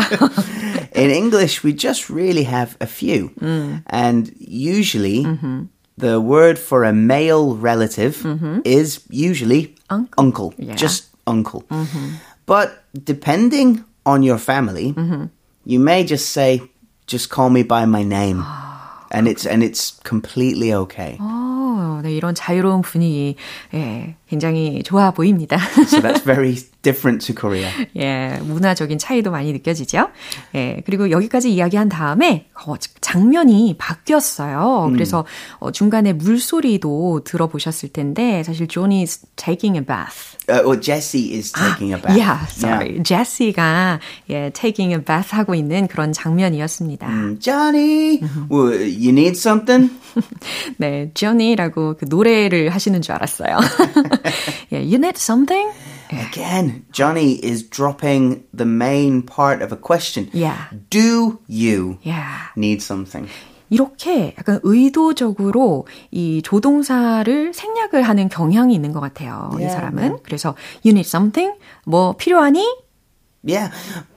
In 0.96 1.10
English, 1.10 1.64
we 1.64 1.74
just 1.74 2.08
really 2.10 2.44
have 2.44 2.78
a 2.80 2.86
few. 2.86 3.32
음. 3.42 3.82
And 3.88 4.32
usually, 4.38 5.24
mm-hmm. 5.24 5.64
the 5.98 6.22
word 6.22 6.60
for 6.60 6.84
a 6.84 6.94
male 6.94 7.56
relative 7.56 8.18
mm-hmm. 8.18 8.60
is 8.64 9.02
usually 9.10 9.76
uncle. 9.90 10.14
uncle 10.18 10.54
yeah. 10.58 10.76
just 10.76 11.10
uncle. 11.26 11.64
Mm-hmm. 11.72 12.22
But 12.46 12.84
depending 12.94 13.84
on 14.06 14.22
your 14.22 14.38
family, 14.38 14.94
you 15.66 15.80
may 15.80 16.04
just 16.04 16.30
say, 16.32 16.62
just 17.08 17.30
call 17.30 17.50
me 17.50 17.64
by 17.64 17.86
my 17.86 18.04
name. 18.04 18.46
and 19.12 19.28
it's 19.28 19.46
and 19.46 19.62
it's 19.62 20.00
completely 20.04 20.74
okay. 20.74 21.18
어, 21.20 21.55
네, 22.03 22.13
이런 22.13 22.35
자유로운 22.35 22.83
분위기, 22.83 23.37
예, 23.75 24.17
굉장히 24.29 24.83
좋아 24.83 25.11
보입니다. 25.11 25.57
so 25.87 26.01
that's 26.01 26.25
very 26.25 26.57
different 26.87 27.27
to 27.27 27.35
Korea. 27.35 27.69
예, 27.97 28.39
문화적인 28.43 28.99
차이도 28.99 29.33
많이 29.33 29.53
느껴지죠. 29.53 30.09
예, 30.55 30.83
그리고 30.87 31.11
여기까지 31.11 31.53
이야기한 31.53 31.89
다음에 31.89 32.47
어, 32.65 32.75
장면이 33.01 33.75
바뀌었어요. 33.77 34.87
음. 34.89 34.93
그래서 34.93 35.25
어, 35.59 35.73
중간에 35.73 36.13
물소리도 36.13 37.25
들어보셨을 37.25 37.89
텐데 37.89 38.43
사실 38.45 38.69
Johnny 38.69 39.03
is 39.03 39.27
taking 39.35 39.77
a 39.77 39.85
bath. 39.85 40.37
Uh, 40.49 40.63
well, 40.65 40.81
Jesse 40.81 41.35
is 41.35 41.51
taking 41.53 41.93
아, 41.93 41.99
a 41.99 42.03
bath. 42.03 42.17
Yeah, 42.17 42.47
sorry. 42.47 42.91
Yeah. 42.91 43.03
Jesse가 43.03 43.99
예, 44.31 44.51
taking 44.53 44.93
a 44.93 45.03
bath 45.03 45.35
하고 45.35 45.55
있는 45.57 45.89
그런 45.89 46.13
장면이었습니다. 46.13 47.09
음, 47.09 47.39
Johnny, 47.41 48.21
well, 48.49 48.71
you 48.79 49.11
need 49.11 49.37
something? 49.37 49.91
네, 50.79 51.11
Johnny라고 51.15 51.97
그 51.99 52.07
노래를 52.09 52.71
하시는 52.71 53.03
줄 53.03 53.15
알았어요. 53.15 53.59
yeah, 54.71 54.83
you 54.87 54.97
need 54.97 55.17
something? 55.17 55.69
Again, 56.11 56.87
Johnny 56.93 57.41
is 57.43 57.63
dropping 57.63 58.45
the 58.53 58.67
main 58.67 59.23
part 59.23 59.63
of 59.63 59.73
a 59.73 59.77
question. 59.77 60.31
Yeah. 60.33 60.69
Do 60.91 61.41
you 61.49 61.99
yeah. 62.03 62.51
need 62.57 62.83
something? 62.83 63.29
이렇게 63.71 64.35
약간 64.39 64.61
의도적으로 64.63 65.87
이 66.13 66.41
조동사를 66.43 67.53
생략을 67.53 68.03
하는 68.03 68.29
경향이 68.29 68.73
있는 68.75 68.93
것 68.93 69.01
같아요. 69.01 69.51
Yeah, 69.53 69.67
이 69.67 69.71
사람은. 69.71 69.99
Yeah. 69.99 70.23
그래서 70.23 70.55
you 70.85 70.93
need 70.93 71.07
something? 71.07 71.59
뭐 71.85 72.15
필요하니? 72.17 72.65
Yeah. 73.43 73.73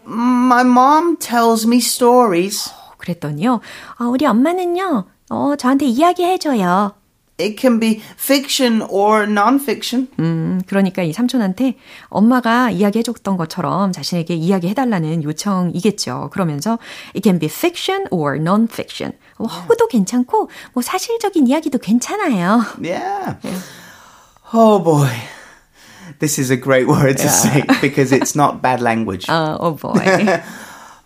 My 0.05 0.61
mom 0.61 1.17
tells 1.17 1.65
me 1.65 1.77
stories. 1.77 2.71
그랬더니요. 2.97 3.61
아, 3.97 4.05
우리 4.05 4.25
엄마는요. 4.25 5.05
어, 5.29 5.55
저한테 5.55 5.85
이야기해줘요. 5.85 6.93
It 7.39 7.55
can 7.57 7.79
be 7.79 8.01
fiction 8.17 8.81
or 8.89 9.23
non-fiction. 9.23 10.09
음, 10.19 10.61
그러니까 10.67 11.03
이 11.03 11.13
삼촌한테 11.13 11.75
엄마가 12.09 12.69
이야기해줬던 12.69 13.37
것처럼 13.37 13.93
자신에게 13.93 14.35
이야기해달라는 14.35 15.23
요청이겠죠. 15.23 16.31
그러면서 16.33 16.77
it 17.15 17.21
can 17.23 17.39
be 17.39 17.47
fiction 17.47 18.05
or 18.11 18.35
non-fiction. 18.35 19.13
뭐 19.37 19.47
허구도 19.47 19.87
괜찮고 19.87 20.49
뭐 20.73 20.83
사실적인 20.83 21.47
이야기도 21.47 21.79
괜찮아요. 21.79 22.65
Yeah. 22.83 23.37
Oh 24.53 24.83
boy. 24.83 25.07
This 26.19 26.39
is 26.39 26.51
a 26.51 26.57
great 26.57 26.87
word 26.87 27.17
to 27.17 27.29
say 27.29 27.63
because 27.81 28.11
it's 28.11 28.35
not 28.35 28.61
bad 28.61 28.81
language. 28.81 29.29
Uh, 29.29 29.57
oh 29.61 29.71
boy. 29.71 29.95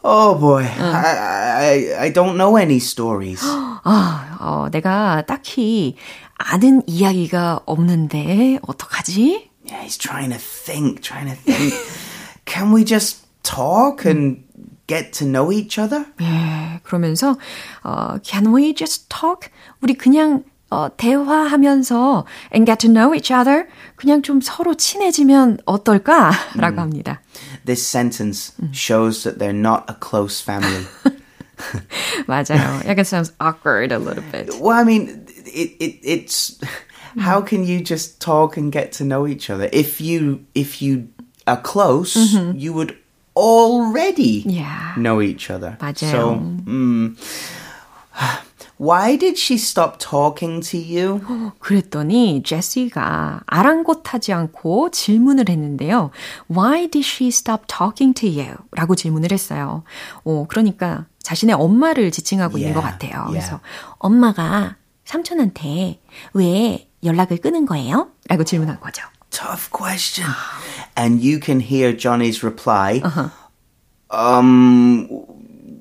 Oh 0.06 0.36
boy, 0.36 0.63
응. 0.63 0.84
I, 0.84 1.96
I, 1.96 1.96
I 2.08 2.12
don't 2.12 2.36
know 2.36 2.58
any 2.58 2.75
stories. 2.75 3.42
아, 3.86 4.38
어, 4.40 4.68
내가 4.70 5.24
딱히 5.25 5.96
아는 6.38 6.82
이야기가 6.88 7.62
없는데 7.66 8.60
어떡하지? 8.62 9.50
Yeah, 9.66 9.84
he's 9.84 9.98
trying 9.98 10.32
to 10.32 10.38
think, 10.38 11.02
trying 11.02 11.28
to 11.28 11.36
think. 11.36 11.74
Can 12.46 12.74
we 12.74 12.84
just 12.84 13.25
talk 13.44 14.06
and 14.06 14.44
get 14.88 15.13
to 15.13 15.25
know 15.25 15.52
each 15.52 15.80
other? 15.80 16.06
예, 16.22 16.82
그러면서 16.84 17.38
어, 17.84 18.18
can 18.24 18.54
we 18.54 18.74
just 18.74 19.08
talk? 19.10 19.50
우리 19.82 19.94
그냥 19.94 20.44
어, 20.70 20.90
대화하면서 20.98 22.25
and 22.54 22.66
get 22.66 22.80
to 22.80 22.92
know 22.92 23.13
each 23.16 23.32
other. 23.32 23.68
그냥 23.96 24.22
좀 24.22 24.42
서로 24.42 24.74
친해지면 24.75 25.60
어떨까라고 25.66 26.75
음. 26.75 26.80
합니다. 26.80 27.22
This 27.66 27.82
sentence 27.88 28.54
shows 28.74 29.24
that 29.24 29.38
they're 29.40 29.56
not 29.58 29.84
a 29.88 29.96
close 30.02 30.42
family. 30.42 30.86
맞아요. 32.28 32.82
약간 32.86 33.06
sounds 33.06 33.32
awkward 33.40 33.94
a 33.94 34.00
little 34.00 34.24
bit. 34.32 34.50
Well, 34.60 34.78
I 34.78 34.84
mean, 34.84 35.23
it, 35.53 35.75
it 35.79 36.00
it's 36.03 36.60
how 37.17 37.41
can 37.41 37.63
you 37.63 37.81
just 37.81 38.19
talk 38.19 38.57
and 38.57 38.72
get 38.72 38.91
to 38.93 39.03
know 39.03 39.27
each 39.27 39.50
other 39.50 39.69
if 39.72 40.01
you 40.01 40.45
if 40.55 40.81
you 40.81 41.10
are 41.48 41.62
close, 41.62 42.15
mm-hmm. 42.15 42.57
you 42.57 42.74
would 42.74 42.98
already 43.36 44.43
yeah. 44.45 44.93
know 44.98 45.22
each 45.22 45.50
other. 45.50 45.77
맞아요. 45.79 46.12
So, 46.12 46.36
mm, 46.65 47.17
Why 48.77 49.15
did 49.15 49.38
she 49.38 49.57
stop 49.57 49.98
talking 50.00 50.62
to 50.72 50.77
you? 50.77 51.22
그랬더니 51.60 52.43
제시가 52.43 53.41
아랑곳하지 53.45 54.33
않고 54.33 54.89
질문을 54.89 55.48
했는데요. 55.48 56.12
Why 56.51 56.89
did 56.89 57.07
she 57.07 57.29
stop 57.29 57.65
talking 57.67 58.13
to 58.19 58.27
you? 58.27 58.55
라고 58.72 58.95
질문을 58.95 59.31
했어요. 59.31 59.83
어, 60.25 60.45
그러니까 60.50 61.05
자신의 61.22 61.55
엄마를 61.55 62.12
지칭하고 62.12 62.57
yeah, 62.57 62.62
있는 62.62 62.74
것 62.74 62.81
같아요. 62.81 63.22
Yeah. 63.22 63.31
그래서 63.31 63.60
엄마가 64.00 64.75
삼촌한테 65.05 66.00
왜 66.33 66.88
연락을 67.03 67.38
끊은 67.38 67.65
거예요? 67.65 68.10
라고 68.29 68.43
질문한 68.43 68.79
거죠. 68.79 69.03
Tough 69.29 69.72
question. 69.72 70.29
And 70.98 71.22
you 71.22 71.39
can 71.43 71.60
hear 71.60 71.95
Johnny's 71.95 72.43
reply. 72.43 73.01
Uh-huh. 73.03 73.29
Um, 74.12 75.07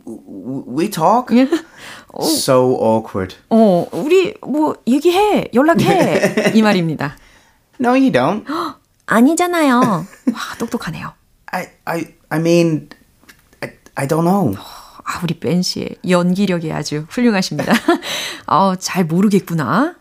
we 0.05 0.89
talk? 0.89 1.31
so 2.21 2.75
awkward. 2.81 3.37
어, 3.51 3.87
우리 3.93 4.35
뭐 4.41 4.75
얘기해, 4.87 5.51
연락해 5.55 6.53
이 6.55 6.63
말입니다. 6.63 7.17
No, 7.81 7.91
you 7.91 8.11
don't. 8.11 8.45
아니잖아요. 9.07 9.81
와, 9.81 10.41
똑똑하네요. 10.59 11.13
I, 11.47 11.67
I, 11.85 12.05
I 12.31 12.39
mean, 12.41 12.89
I, 13.63 13.71
I 13.97 14.07
don't 14.07 14.25
know. 14.25 14.57
아, 15.13 15.21
우리 15.23 15.39
벤 15.39 15.63
씨의 15.63 15.97
연기력이 16.09 16.73
아주 16.73 17.07
훌륭하십니다. 17.11 17.73
어, 18.47 18.77
잘 18.77 19.05
모르겠구나. 19.05 19.95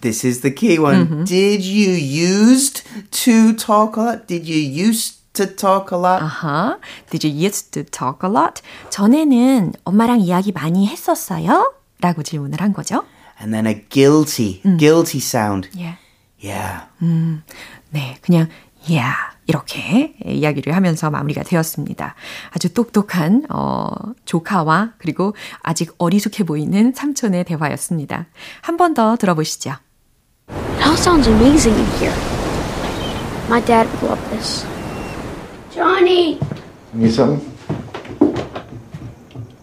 This 0.00 0.26
is 0.26 0.40
the 0.40 0.54
key 0.54 0.78
one. 0.78 1.06
Mm-hmm. 1.06 1.24
Did 1.24 1.64
you 1.64 1.92
used 1.92 2.82
to 3.24 3.52
talk 3.54 3.96
a 3.96 4.04
lot? 4.04 4.26
Did 4.26 4.46
you 4.46 4.58
used 4.58 5.18
to 5.34 5.46
talk 5.46 5.92
a 5.92 5.98
lot? 5.98 6.22
Uh-huh. 6.22 6.78
Did 7.10 7.24
you 7.24 7.32
used 7.32 7.72
to 7.72 7.84
talk 7.84 8.22
a 8.22 8.30
lot? 8.30 8.62
전에는 8.90 9.72
엄마랑 9.84 10.20
이야기 10.20 10.52
많이 10.52 10.86
했었어요? 10.86 11.72
라고 12.00 12.22
질문을 12.22 12.60
한 12.60 12.72
거죠. 12.72 13.04
And 13.40 13.52
then 13.52 13.66
a 13.66 13.84
guilty, 13.88 14.60
음. 14.64 14.76
guilty 14.76 15.18
sound. 15.20 15.68
Yeah. 15.76 15.98
Yeah. 16.42 16.86
음, 17.02 17.42
네, 17.90 18.18
그냥 18.22 18.48
yeah 18.88 19.31
이렇게 19.46 20.14
이야기를 20.24 20.74
하면서 20.76 21.10
마무리가 21.10 21.42
되었습니다. 21.42 22.14
아주 22.50 22.72
똑똑한 22.72 23.46
어, 23.50 23.88
조카와 24.24 24.92
그리고 24.98 25.34
아직 25.62 25.92
어리숙해 25.98 26.44
보이는 26.44 26.92
삼촌의 26.94 27.44
대화였습니다. 27.44 28.26
한 28.60 28.76
번 28.76 28.94
더 28.94 29.16
들어보시죠. 29.16 29.72
It 30.48 30.82
all 30.84 30.94
sounds 30.96 31.28
amazing 31.28 31.76
in 31.78 31.86
here. 31.98 32.14
My 33.48 33.60
dad 33.64 33.88
would 33.90 34.04
love 34.06 34.30
this. 34.30 34.64
Johnny! 35.74 36.38
Need 36.94 37.12
something? 37.12 37.48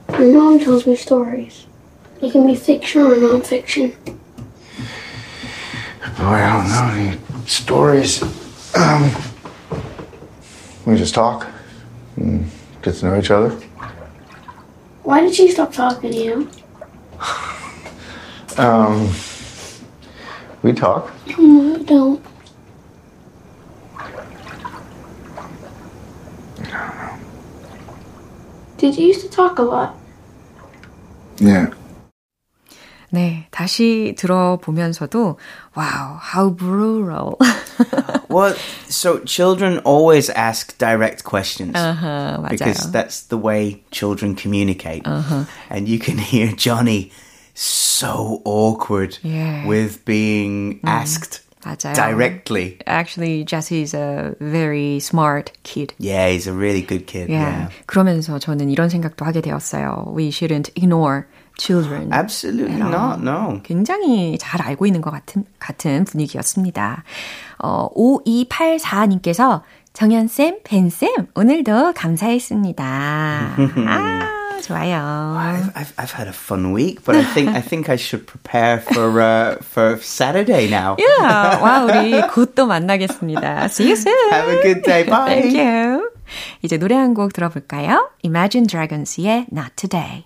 My 0.09 0.25
mom 0.33 0.59
tells 0.59 0.85
me 0.87 0.95
stories. 0.95 1.65
They 2.19 2.29
can 2.29 2.45
be 2.45 2.55
fiction 2.55 3.03
or 3.05 3.15
non-fiction. 3.15 3.93
Boy, 6.17 6.25
I 6.35 6.51
don't 6.51 6.67
know 6.67 6.89
any 6.99 7.17
stories. 7.45 8.21
Um, 8.75 9.09
we 10.86 10.96
just 10.96 11.14
talk 11.14 11.46
and 12.16 12.50
get 12.82 12.94
to 12.96 13.06
know 13.06 13.18
each 13.18 13.30
other. 13.30 13.50
Why 15.02 15.20
did 15.20 15.34
she 15.34 15.50
stop 15.50 15.72
talking 15.72 16.12
to 16.12 16.16
you? 16.16 16.50
um, 18.58 19.10
we 20.62 20.72
talk. 20.72 21.12
No, 21.38 21.76
we 21.78 21.84
don't. 21.84 22.24
Did 28.78 28.98
you 28.98 29.06
used 29.08 29.22
to 29.22 29.30
talk 29.30 29.58
a 29.58 29.62
lot? 29.62 29.94
Yeah. 31.38 31.70
네, 33.10 33.46
다시 33.50 34.14
들어보면서도 34.18 35.38
wow, 35.76 36.18
how 36.20 36.50
brutal. 36.50 37.38
well, 38.28 38.54
so 38.88 39.20
children 39.20 39.78
always 39.80 40.30
ask 40.30 40.76
direct 40.78 41.24
questions 41.24 41.74
uh-huh, 41.74 42.46
because 42.50 42.90
that's 42.90 43.22
the 43.24 43.38
way 43.38 43.82
children 43.90 44.34
communicate. 44.34 45.06
Uh-huh. 45.06 45.44
And 45.70 45.88
you 45.88 45.98
can 45.98 46.18
hear 46.18 46.52
Johnny 46.52 47.12
so 47.54 48.42
awkward 48.44 49.18
yeah. 49.22 49.66
with 49.66 50.04
being 50.04 50.80
asked. 50.84 51.40
맞아요. 51.64 51.94
Directly. 51.94 52.78
Actually, 52.86 53.44
Jesse 53.44 53.82
is 53.82 53.94
a 53.94 54.36
very 54.38 55.00
smart 55.00 55.50
kid. 55.62 55.94
Yeah, 55.98 56.28
he's 56.28 56.46
a 56.46 56.52
really 56.52 56.82
good 56.82 57.06
kid. 57.06 57.30
Yeah. 57.30 57.40
yeah. 57.40 57.68
그러면서 57.86 58.38
저는 58.38 58.70
이런 58.70 58.90
생각도 58.90 59.24
하게 59.24 59.40
되었어요. 59.40 60.12
We 60.12 60.30
shouldn't 60.30 60.70
ignore 60.76 61.26
children. 61.59 62.09
Absolutely 62.11 62.77
not, 62.79 63.21
no. 63.21 63.59
굉장히 63.63 64.37
잘 64.39 64.61
알고 64.61 64.85
있는 64.87 65.01
것 65.01 65.11
같은, 65.11 65.43
같은 65.59 66.05
분위기였습니다. 66.05 67.03
어, 67.59 67.89
5284님께서 67.95 69.61
정연쌤, 69.93 70.59
벤 70.63 70.89
쌤, 70.89 71.27
오늘도 71.35 71.93
감사했습니다. 71.93 72.85
아. 73.87 74.35
좋아요. 74.61 75.37
I've, 75.39 75.73
I've, 75.73 75.93
I've 75.97 76.11
had 76.11 76.27
a 76.27 76.33
fun 76.33 76.73
week, 76.73 77.03
but 77.05 77.15
I 77.15 77.23
think 77.33 77.55
I 77.55 77.61
think 77.61 77.89
I 77.89 77.95
should 77.95 78.27
prepare 78.27 78.81
for 78.81 79.21
uh, 79.21 79.55
for 79.63 79.97
Saturday 80.01 80.67
now. 80.69 80.97
Yeah. 80.99 81.59
와, 81.63 81.85
우리 81.87 82.21
곧 82.27 82.55
또 82.55 82.67
만나겠습니다. 82.67 83.69
See 83.69 83.87
you 83.87 83.95
soon. 83.95 84.13
Have 84.31 84.49
a 84.51 84.61
good 84.61 84.81
day. 84.83 85.05
Bye. 85.05 85.41
Thank 85.41 85.55
you. 85.57 86.11
이제 86.61 86.77
노래 86.77 86.95
한 86.95 87.13
곡 87.15 87.31
들어볼까요? 87.31 88.09
Imagine 88.23 88.67
Dragons의 88.67 89.47
Not 89.51 89.71
Today. 89.77 90.25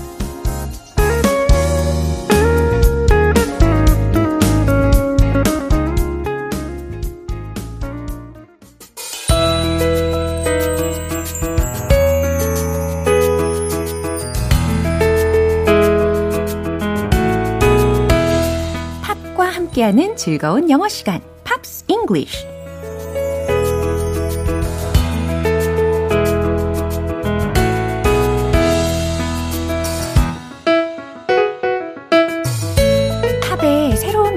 함께하는 19.91 20.15
즐거운 20.15 20.69
영어 20.69 20.87
시간, 20.87 21.21
Pops 21.43 21.83
English. 21.87 22.47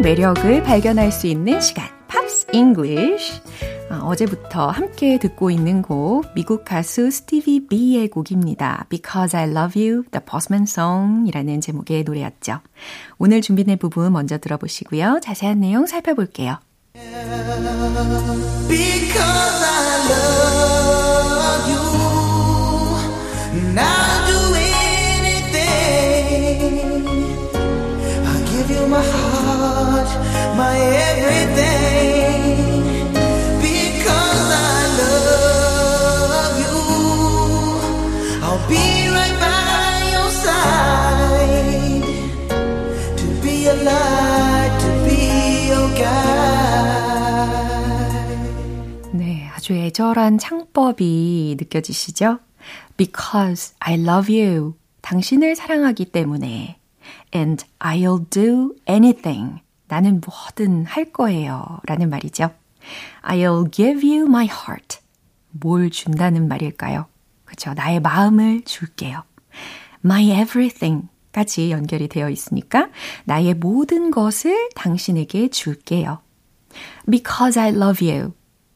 매력을 0.02 0.62
발견할 0.62 1.10
수 1.10 1.26
있는 1.26 1.58
시간, 1.62 1.88
Pops 2.08 2.46
English. 2.52 3.40
어제부터 4.02 4.68
함께 4.68 5.18
듣고 5.18 5.50
있는 5.50 5.82
곡, 5.82 6.24
미국 6.34 6.64
가수 6.64 7.10
스티비 7.10 7.66
비의 7.66 8.08
곡입니다. 8.08 8.86
Because 8.88 9.36
I 9.36 9.50
Love 9.50 9.82
You, 9.82 10.04
The 10.10 10.24
Postman 10.24 10.64
Song 10.64 11.28
이라는 11.28 11.60
제목의 11.60 12.04
노래였죠. 12.04 12.60
오늘 13.18 13.40
준비된 13.40 13.78
부분 13.78 14.12
먼저 14.12 14.38
들어보시고요. 14.38 15.20
자세한 15.22 15.60
내용 15.60 15.86
살펴볼게요. 15.86 16.58
Because 16.92 17.24
I 19.64 20.08
love 20.10 21.68
you, 21.70 21.80
I'll 23.76 24.26
do 24.26 24.38
anything. 25.24 25.84
I'll 28.26 28.44
give 28.46 28.70
you 28.70 28.86
my 28.86 29.02
heart. 29.02 30.34
my 30.56 30.78
everything 30.78 32.13
애절한 49.72 50.38
창법이 50.38 51.56
느껴지시죠? 51.58 52.40
Because 52.96 53.74
I 53.78 53.94
love 53.94 54.38
you. 54.38 54.74
당신을 55.00 55.56
사랑하기 55.56 56.06
때문에. 56.06 56.78
And 57.34 57.64
I'll 57.78 58.28
do 58.30 58.74
anything. 58.88 59.60
나는 59.88 60.20
뭐든 60.20 60.86
할 60.86 61.12
거예요. 61.12 61.80
라는 61.86 62.10
말이죠. 62.10 62.50
I'll 63.22 63.70
give 63.70 64.06
you 64.06 64.26
my 64.26 64.46
heart. 64.46 64.98
뭘 65.50 65.90
준다는 65.90 66.48
말일까요? 66.48 67.06
그쵸. 67.44 67.74
나의 67.74 68.00
마음을 68.00 68.62
줄게요. 68.64 69.22
My 70.04 70.26
everything 70.26 71.08
까지 71.32 71.70
연결이 71.70 72.08
되어 72.08 72.30
있으니까 72.30 72.90
나의 73.24 73.54
모든 73.54 74.10
것을 74.10 74.68
당신에게 74.74 75.48
줄게요. 75.48 76.20
Because 77.10 77.60
I 77.60 77.70
love 77.70 78.08
you. 78.08 78.32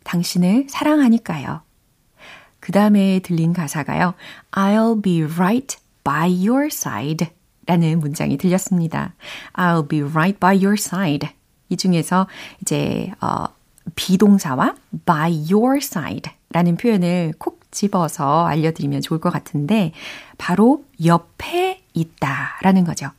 당신을 0.08 0.66
사랑하니까요. 0.70 1.60
그 2.60 2.72
다음에 2.72 3.20
들린 3.20 3.52
가사가요. 3.52 4.14
I'll 4.52 5.02
be 5.02 5.22
right 5.22 5.76
by 6.02 6.48
your 6.48 6.66
side 6.66 7.28
라는 7.66 8.00
문장이 8.00 8.38
들렸습니다. 8.38 9.14
I'll 9.52 9.86
be 9.86 10.00
right 10.02 10.40
by 10.40 10.56
your 10.56 10.76
side. 10.78 11.28
이 11.68 11.76
중에서 11.76 12.26
이제, 12.62 13.12
어, 13.20 13.44
비동사와 13.94 14.74
by 15.04 15.52
your 15.52 15.76
side 15.76 16.32
라는 16.50 16.76
표현을 16.76 17.34
콕 17.38 17.60
집어서 17.70 18.46
알려드리면 18.46 19.02
좋을 19.02 19.20
것 19.20 19.30
같은데, 19.30 19.92
바로 20.38 20.84
옆에 21.04 21.82
있다 21.92 22.58
라는 22.62 22.84
거죠. 22.84 23.10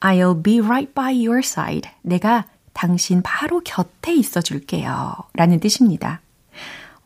I'll 0.00 0.42
be 0.42 0.60
right 0.60 0.94
by 0.94 1.14
your 1.26 1.40
side. 1.40 1.90
내가 2.00 2.46
당신 2.72 3.20
바로 3.22 3.60
곁에 3.62 4.14
있어 4.14 4.40
줄게요. 4.40 5.14
라는 5.34 5.60
뜻입니다. 5.60 6.22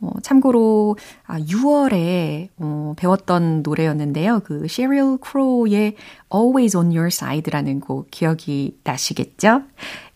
어, 0.05 0.21
참고로 0.23 0.97
아, 1.27 1.39
6월에 1.39 2.49
어, 2.59 2.95
배웠던 2.97 3.63
노래였는데요. 3.63 4.41
그 4.45 4.65
Sheryl 4.65 5.19
Crow의 5.25 5.97
Always 6.33 6.77
on 6.77 6.87
Your 6.87 7.07
Side라는 7.07 7.81
곡 7.81 8.11
기억이 8.11 8.79
나시겠죠? 8.85 9.63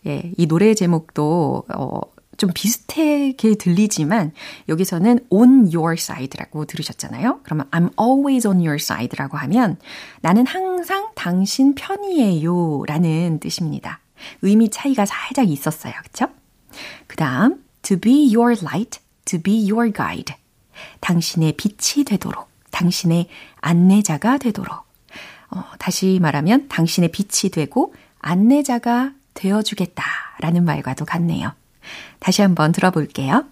예, 0.07 0.31
이 0.37 0.47
노래 0.47 0.73
제목도 0.73 1.63
어, 1.75 2.01
좀 2.37 2.51
비슷하게 2.53 3.55
들리지만 3.59 4.31
여기서는 4.69 5.19
on 5.29 5.69
your 5.73 5.93
side라고 5.93 6.65
들으셨잖아요. 6.65 7.41
그러면 7.43 7.67
I'm 7.71 7.91
always 7.99 8.47
on 8.47 8.59
your 8.59 8.75
side라고 8.75 9.37
하면 9.37 9.77
나는 10.21 10.47
항상 10.47 11.09
당신 11.15 11.75
편이에요 11.75 12.83
라는 12.87 13.39
뜻입니다. 13.39 13.99
의미 14.41 14.69
차이가 14.69 15.05
살짝 15.05 15.49
있었어요. 15.49 15.93
그쵸? 16.03 16.27
그 17.07 17.17
다음 17.17 17.61
to 17.81 17.99
be 17.99 18.33
your 18.33 18.55
light 18.61 18.99
to 19.29 19.41
be 19.41 19.69
your 19.69 19.91
guide. 19.91 20.35
당신의 21.01 21.53
빛이 21.53 22.05
되도록, 22.05 22.49
당신의 22.71 23.27
안내자가 23.61 24.37
되도록. 24.37 24.85
어, 25.51 25.63
다시 25.79 26.19
말하면 26.21 26.67
당신의 26.69 27.11
빛이 27.11 27.51
되고 27.51 27.93
안내자가 28.19 29.11
되어주겠다 29.33 30.03
라는 30.39 30.65
말과도 30.65 31.05
같네요. 31.05 31.53
다시 32.19 32.41
한번 32.41 32.71
들어볼게요. 32.71 33.45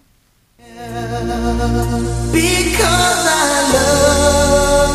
Because 2.32 3.28
I 3.28 3.72
love 3.74 4.87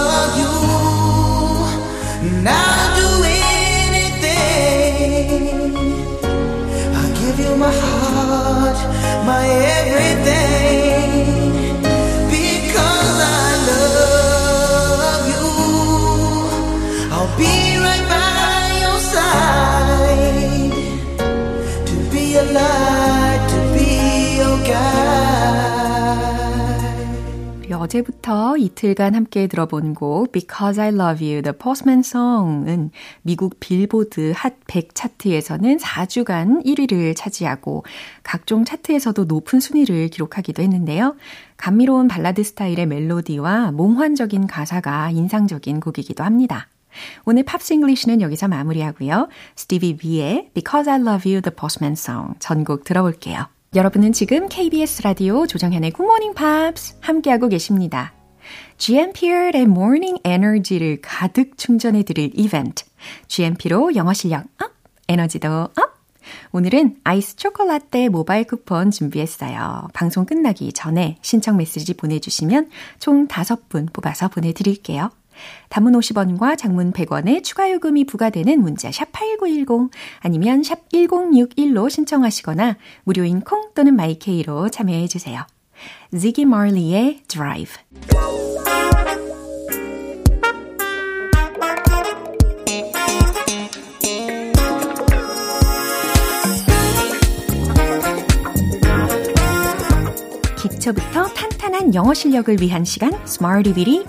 어제부터 27.94 28.58
이틀간 28.58 29.14
함께 29.14 29.46
들어본 29.46 29.94
곡 29.94 30.32
Because 30.32 30.82
I 30.82 30.88
Love 30.90 31.26
You, 31.26 31.42
The 31.44 31.56
Postman 31.56 32.00
Song은 32.00 32.90
미국 33.22 33.60
빌보드 33.60 34.34
핫 34.36 34.54
100 34.66 34.96
차트에서는 34.96 35.78
4주간 35.78 36.66
1위를 36.66 37.16
차지하고 37.16 37.86
각종 38.24 38.66
차트에서도 38.66 39.26
높은 39.26 39.60
순위를 39.60 40.08
기록하기도 40.08 40.64
했는데요. 40.64 41.16
감미로운 41.58 42.08
발라드 42.08 42.44
스타일의 42.44 42.88
멜로디와 42.88 43.72
몽환적인 43.74 44.48
가사가 44.48 45.12
인상적인 45.12 45.80
곡이기도 45.80 46.24
합니다. 46.24 46.68
오늘 47.26 47.44
Pops 47.44 47.74
English는 47.74 48.22
여기서 48.22 48.48
마무리하고요. 48.48 49.28
스티비 49.56 49.98
비의 49.98 50.50
Because 50.54 50.90
I 50.90 51.00
Love 51.00 51.32
You, 51.32 51.42
The 51.42 51.56
Postman 51.56 51.94
Song 51.94 52.34
전곡 52.40 52.86
들어볼게요. 52.86 53.48
여러분은 53.76 54.14
지금 54.14 54.48
KBS 54.50 55.02
라디오 55.02 55.48
조정현의 55.48 55.94
굿모닝 56.00 56.38
팝스 56.38 56.96
함께하고 57.02 57.48
계십니다. 57.48 58.14
GMP의 58.78 59.54
Morning 59.56 60.22
Energy를 60.24 61.00
가득 61.02 61.58
충전해 61.58 62.04
드릴 62.04 62.30
이벤트. 62.36 62.84
GMP로 63.28 63.96
영어 63.96 64.14
실력 64.14 64.46
up, 64.62 64.72
에너지도 65.08 65.50
up. 65.50 65.74
오늘은 66.52 66.98
아이스 67.04 67.36
초콜라떼 67.36 68.10
모바일 68.10 68.46
쿠폰 68.46 68.92
준비했어요. 68.92 69.88
방송 69.92 70.28
끝나기 70.28 70.72
전에 70.72 71.18
신청 71.24 71.58
메시지 71.58 71.96
보내주시면 71.96 72.70
총 73.00 73.28
5분 73.28 73.92
뽑아서 73.92 74.28
보내드릴게요. 74.28 75.10
단문 75.70 75.94
50원과 75.94 76.58
장문 76.58 76.94
100원의 76.94 77.44
추가 77.44 77.72
요금이 77.72 78.06
부과되는 78.06 78.62
문자 78.62 78.92
샵 78.92 79.12
8910 79.12 79.92
아니면 80.20 80.64
샵 80.64 80.90
1061로 80.90 81.90
신청하시거나 81.90 82.78
무료인 83.04 83.42
콩 83.42 83.70
또는 83.74 83.96
마이케이로 83.96 84.70
참여해 84.70 85.08
주세요. 85.08 85.46
Ziggy 86.16 86.48
Marley의 86.48 87.24
Drive 87.28 87.76
기초부터 100.84 101.28
탄탄한 101.34 101.94
영어 101.96 102.14
실력을 102.14 102.58
위한 102.60 102.84
시간 102.84 103.14
Smarty 103.26 103.74
Bitty 103.74 104.06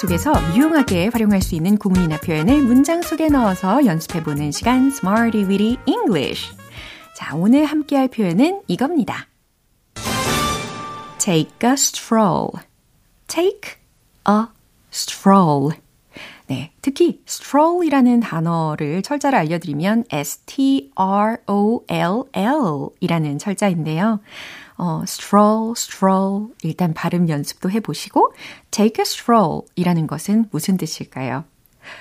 속에서 0.00 0.32
유용하게 0.56 1.08
활용할 1.12 1.42
수 1.42 1.54
있는 1.54 1.76
구문이나 1.76 2.16
표현을 2.20 2.62
문장 2.62 3.02
속에 3.02 3.28
넣어서 3.28 3.84
연습해보는 3.84 4.50
시간 4.50 4.86
Smarty 4.86 5.44
Weedy 5.44 5.76
English. 5.84 6.56
자, 7.14 7.36
오늘 7.36 7.66
함께할 7.66 8.08
표현은 8.08 8.62
이겁니다. 8.66 9.26
Take 11.18 11.68
a 11.68 11.74
stroll. 11.74 12.48
Take 13.26 13.72
a 14.26 14.46
stroll. 14.90 15.76
네, 16.46 16.72
특히 16.80 17.20
stroll이라는 17.28 18.20
단어를 18.20 19.02
철자를 19.02 19.38
알려드리면 19.38 20.04
S-T-R-O-L-L 20.10 20.88
이라는 23.00 23.38
철자인데요. 23.38 24.20
어, 24.80 25.02
stroll, 25.02 25.72
stroll. 25.76 26.54
일단 26.62 26.94
발음 26.94 27.28
연습도 27.28 27.70
해보시고, 27.70 28.32
take 28.70 29.02
a 29.02 29.02
stroll 29.02 29.60
이라는 29.76 30.06
것은 30.06 30.46
무슨 30.50 30.78
뜻일까요? 30.78 31.44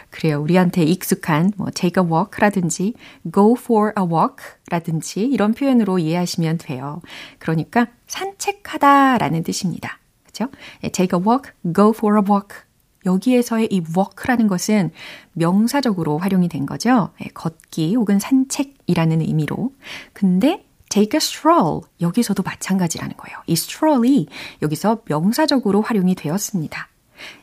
그래요. 0.10 0.42
우리한테 0.42 0.84
익숙한 0.84 1.52
뭐 1.58 1.68
take 1.74 2.02
a 2.02 2.10
walk라든지 2.10 2.94
go 3.34 3.56
for 3.58 3.92
a 4.00 4.06
walk 4.06 4.38
라든지 4.70 5.22
이런 5.22 5.54
표현으로 5.54 6.00
이해하시면 6.00 6.60
돼요. 6.60 7.02
그러니까 7.38 7.88
산책하다라는 8.08 9.44
뜻입니다. 9.44 10.00
그죠? 10.26 10.48
take 10.94 11.20
a 11.20 11.26
walk, 11.26 11.52
go 11.76 11.90
for 11.90 12.18
a 12.18 12.24
walk. 12.30 12.62
여기에서의 13.06 13.68
이 13.72 13.82
walk라는 13.96 14.48
것은 14.48 14.92
명사적으로 15.34 16.18
활용이 16.18 16.48
된 16.48 16.66
거죠. 16.66 17.10
걷기 17.34 17.96
혹은 17.96 18.20
산책이라는 18.20 19.22
의미로. 19.22 19.74
근데 20.14 20.69
take 20.90 21.16
a 21.16 21.18
stroll. 21.18 21.82
여기서도 22.02 22.44
마찬가지라는 22.44 23.16
거예요. 23.18 23.38
이 23.48 23.54
stroll이 23.54 24.28
여기서 24.62 25.04
명사적으로 25.06 25.82
활용이 25.82 26.16
되었습니다. 26.16 26.90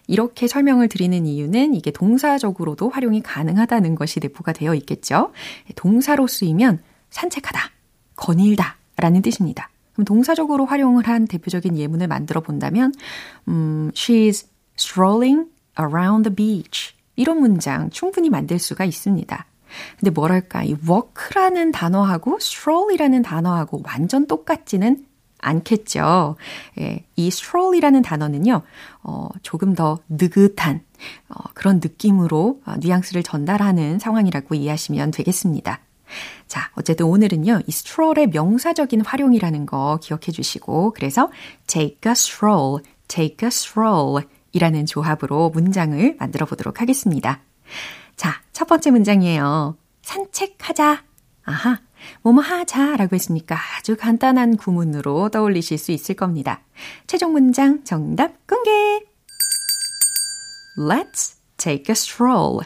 이렇게 0.06 0.46
설명을 0.46 0.88
드리는 0.88 1.26
이유는 1.26 1.74
이게 1.74 1.90
동사적으로도 1.90 2.88
활용이 2.88 3.22
가능하다는 3.22 3.94
것이 3.94 4.20
내포가 4.20 4.52
되어 4.52 4.74
있겠죠. 4.74 5.32
동사로 5.74 6.26
쓰이면 6.26 6.82
산책하다, 7.10 7.70
거닐다 8.16 8.76
라는 8.96 9.22
뜻입니다. 9.22 9.70
그럼 9.92 10.04
동사적으로 10.04 10.66
활용을 10.66 11.06
한 11.06 11.26
대표적인 11.26 11.78
예문을 11.78 12.06
만들어 12.06 12.40
본다면, 12.40 12.92
음, 13.48 13.90
she's 13.94 14.46
strolling 14.78 15.48
around 15.78 16.28
the 16.28 16.34
beach. 16.34 16.94
이런 17.16 17.40
문장 17.40 17.88
충분히 17.90 18.28
만들 18.28 18.58
수가 18.58 18.84
있습니다. 18.84 19.46
근데 19.98 20.10
뭐랄까, 20.10 20.62
이 20.62 20.76
walk라는 20.88 21.72
단어하고 21.72 22.36
stroll이라는 22.40 23.22
단어하고 23.22 23.82
완전 23.84 24.26
똑같지는 24.26 25.04
않겠죠. 25.38 26.36
예, 26.80 27.04
이 27.16 27.26
stroll이라는 27.28 28.02
단어는요, 28.02 28.62
어, 29.02 29.28
조금 29.42 29.74
더 29.74 29.98
느긋한, 30.08 30.80
어, 31.28 31.34
그런 31.54 31.76
느낌으로 31.76 32.60
어, 32.64 32.74
뉘앙스를 32.78 33.22
전달하는 33.22 33.98
상황이라고 33.98 34.54
이해하시면 34.54 35.10
되겠습니다. 35.12 35.80
자, 36.46 36.70
어쨌든 36.74 37.06
오늘은요, 37.06 37.60
이 37.66 37.68
stroll의 37.68 38.28
명사적인 38.28 39.02
활용이라는 39.02 39.66
거 39.66 39.98
기억해 40.02 40.32
주시고, 40.32 40.92
그래서 40.94 41.30
take 41.66 41.98
a 42.06 42.12
stroll, 42.12 42.82
take 43.08 43.46
a 43.46 43.48
stroll 43.48 44.24
이라는 44.52 44.86
조합으로 44.86 45.50
문장을 45.50 46.16
만들어 46.18 46.46
보도록 46.46 46.80
하겠습니다. 46.80 47.40
자, 48.16 48.40
첫 48.56 48.66
번째 48.68 48.90
문장이에요. 48.90 49.76
산책하자. 50.00 51.04
아하, 51.44 51.78
뭐뭐 52.22 52.40
하자 52.40 52.96
라고 52.96 53.14
했으니까 53.14 53.54
아주 53.76 53.98
간단한 53.98 54.56
구문으로 54.56 55.28
떠올리실 55.28 55.76
수 55.76 55.92
있을 55.92 56.14
겁니다. 56.14 56.62
최종 57.06 57.32
문장 57.32 57.84
정답 57.84 58.46
공개! 58.46 58.70
Let's 60.78 61.36
take 61.58 61.84
a 61.90 61.92
stroll. 61.92 62.60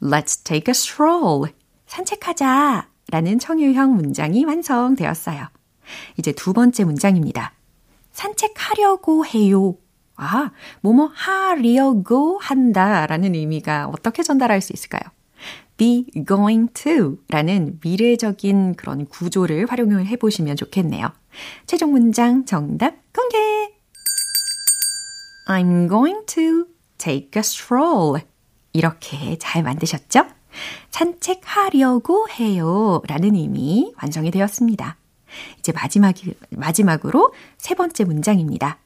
Let's 0.00 0.44
take 0.44 0.70
a 0.70 0.70
stroll. 0.70 1.52
산책하자 1.88 2.86
라는 3.10 3.40
청유형 3.40 3.96
문장이 3.96 4.44
완성되었어요. 4.44 5.48
이제 6.18 6.30
두 6.30 6.52
번째 6.52 6.84
문장입니다. 6.84 7.52
산책하려고 8.12 9.26
해요. 9.26 9.74
아, 10.14 10.52
뭐뭐 10.82 11.10
하려고 11.12 12.38
한다 12.38 13.08
라는 13.08 13.34
의미가 13.34 13.88
어떻게 13.88 14.22
전달할 14.22 14.60
수 14.60 14.72
있을까요? 14.72 15.02
Be 15.76 16.06
going 16.26 16.72
to 16.74 17.18
라는 17.28 17.78
미래적인 17.82 18.74
그런 18.74 19.06
구조를 19.06 19.66
활용을 19.66 20.06
해보시면 20.06 20.56
좋겠네요. 20.56 21.12
최종 21.66 21.92
문장 21.92 22.44
정답 22.44 22.94
공개! 23.12 23.72
I'm 25.48 25.88
going 25.88 26.24
to 26.26 26.66
take 26.98 27.30
a 27.36 27.40
stroll. 27.40 28.22
이렇게 28.72 29.36
잘 29.38 29.62
만드셨죠? 29.62 30.26
산책하려고 30.90 32.28
해요. 32.30 33.02
라는 33.06 33.34
의미 33.34 33.92
완성이 34.00 34.30
되었습니다. 34.30 34.96
이제 35.58 35.72
마지막, 35.72 36.14
마지막으로 36.50 37.32
세 37.58 37.74
번째 37.74 38.04
문장입니다. 38.04 38.78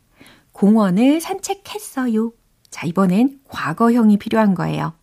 공원을 0.52 1.20
산책했어요. 1.20 2.32
자, 2.70 2.86
이번엔 2.86 3.40
과거형이 3.48 4.18
필요한 4.18 4.54
거예요. 4.54 4.94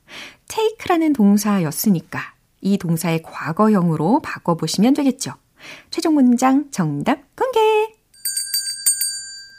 Take라는 0.53 1.13
동사였으니까 1.13 2.19
이 2.61 2.77
동사의 2.77 3.23
과거형으로 3.23 4.19
바꿔보시면 4.21 4.93
되겠죠. 4.93 5.33
최종 5.89 6.13
문장 6.13 6.69
정답 6.69 7.35
공개! 7.35 7.59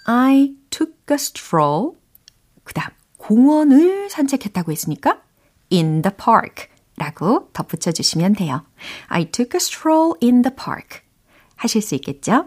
I 0.07 0.55
took 0.71 0.95
a 1.11 1.15
stroll. 1.15 1.97
그 2.63 2.73
다음, 2.75 2.91
공원을 3.17 4.09
산책했다고 4.09 4.71
했으니까 4.71 5.21
in 5.73 6.03
the 6.03 6.15
park 6.17 6.69
라고 6.97 7.51
덧붙여 7.53 7.91
주시면 7.91 8.35
돼요. 8.35 8.65
I 9.09 9.25
took 9.33 9.57
a 9.57 9.57
stroll 9.57 10.15
in 10.23 10.43
the 10.43 10.55
park. 10.55 11.01
하실 11.57 11.83
수 11.83 11.97
있겠죠? 11.97 12.47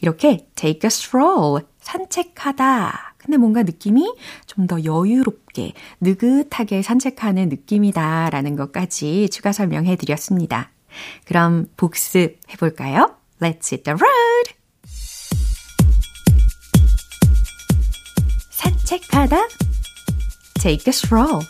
이렇게 0.00 0.48
take 0.54 0.80
a 0.84 0.86
stroll, 0.86 1.66
산책하다. 1.80 3.11
근데 3.24 3.36
뭔가 3.36 3.62
느낌이 3.62 4.14
좀 4.46 4.66
더 4.66 4.84
여유롭게, 4.84 5.72
느긋하게 6.00 6.82
산책하는 6.82 7.48
느낌이다 7.48 8.30
라는 8.30 8.56
것까지 8.56 9.28
추가 9.30 9.52
설명해 9.52 9.96
드렸습니다. 9.96 10.70
그럼 11.26 11.66
복습 11.76 12.38
해 12.48 12.56
볼까요? 12.58 13.16
Let's 13.40 13.72
hit 13.72 13.82
the 13.82 13.96
road! 13.98 14.54
산책하다 18.50 19.36
Take 20.60 20.84
a 20.86 20.92
stroll 20.92 21.40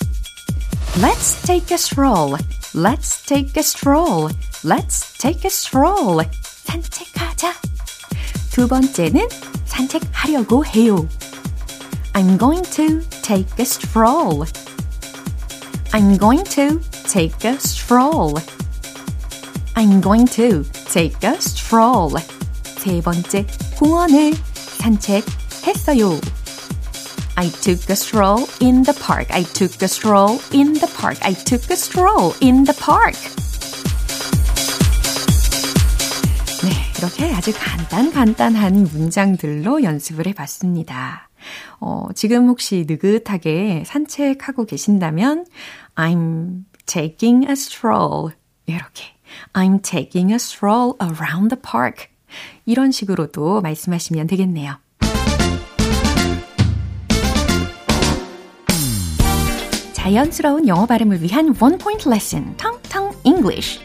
Let's 0.97 1.45
take 1.47 1.71
a 1.71 1.75
stroll 1.75 2.37
Let's 2.75 3.27
take 3.29 3.53
a 3.57 3.63
stroll 3.63 4.31
Let's 4.65 5.19
take 5.21 5.43
a 5.45 5.51
stroll 5.51 6.25
산책하자 6.65 7.53
두 8.53 8.69
번째는 8.69 9.29
산책하려고 9.67 10.65
해요. 10.67 11.07
I'm 12.16 12.38
going 12.38 12.64
to 12.64 13.02
take 13.22 13.60
a 13.60 13.66
stroll. 13.66 14.46
I'm 15.94 16.18
going 16.18 16.44
to 16.56 16.80
take 17.06 17.44
a 17.46 17.60
stroll. 17.60 18.40
I'm 19.76 20.02
going 20.02 20.26
to 20.38 20.64
take 20.92 21.24
a 21.24 21.40
stroll. 21.40 22.18
세 22.80 23.02
번째, 23.02 23.46
공원을 23.78 24.34
산책했어요. 24.54 26.20
I 27.36 27.50
took 27.52 27.90
a 27.90 27.96
stroll 27.96 28.48
in 28.62 28.82
the 28.82 28.94
park. 28.94 29.30
I 29.30 29.44
took 29.44 29.82
a 29.84 29.88
stroll 29.88 30.40
in 30.52 30.74
the 30.74 30.88
park. 30.98 31.20
I 31.22 31.34
took 31.34 31.70
a 31.70 31.76
stroll 31.76 32.34
in 32.42 32.64
the 32.64 32.74
park. 32.76 33.16
네, 36.64 36.72
이렇게 36.98 37.32
아주 37.36 37.54
간단 37.54 38.12
간단한 38.12 38.90
문장들로 38.92 39.84
연습을 39.84 40.26
해봤습니다. 40.28 41.30
어, 41.81 42.09
지금 42.15 42.49
혹시 42.49 42.85
느긋하게 42.89 43.85
산책하고 43.87 44.67
계신다면 44.67 45.47
I'm 45.95 46.65
taking 46.87 47.47
a 47.47 47.53
stroll. 47.53 48.35
이렇게. 48.67 49.05
I'm 49.53 49.83
taking 49.83 50.33
a 50.33 50.37
stroll 50.37 50.95
around 51.01 51.55
the 51.55 51.61
park. 51.61 52.09
이런 52.67 52.91
식으로도 52.91 53.61
말씀하시면 53.61 54.27
되겠네요. 54.27 54.79
자연스러운 59.93 60.67
영어 60.67 60.85
발음을 60.87 61.23
위한 61.23 61.55
원 61.61 61.79
포인트 61.79 62.09
레슨 62.09 62.57
텅텅 62.57 63.13
English 63.25 63.79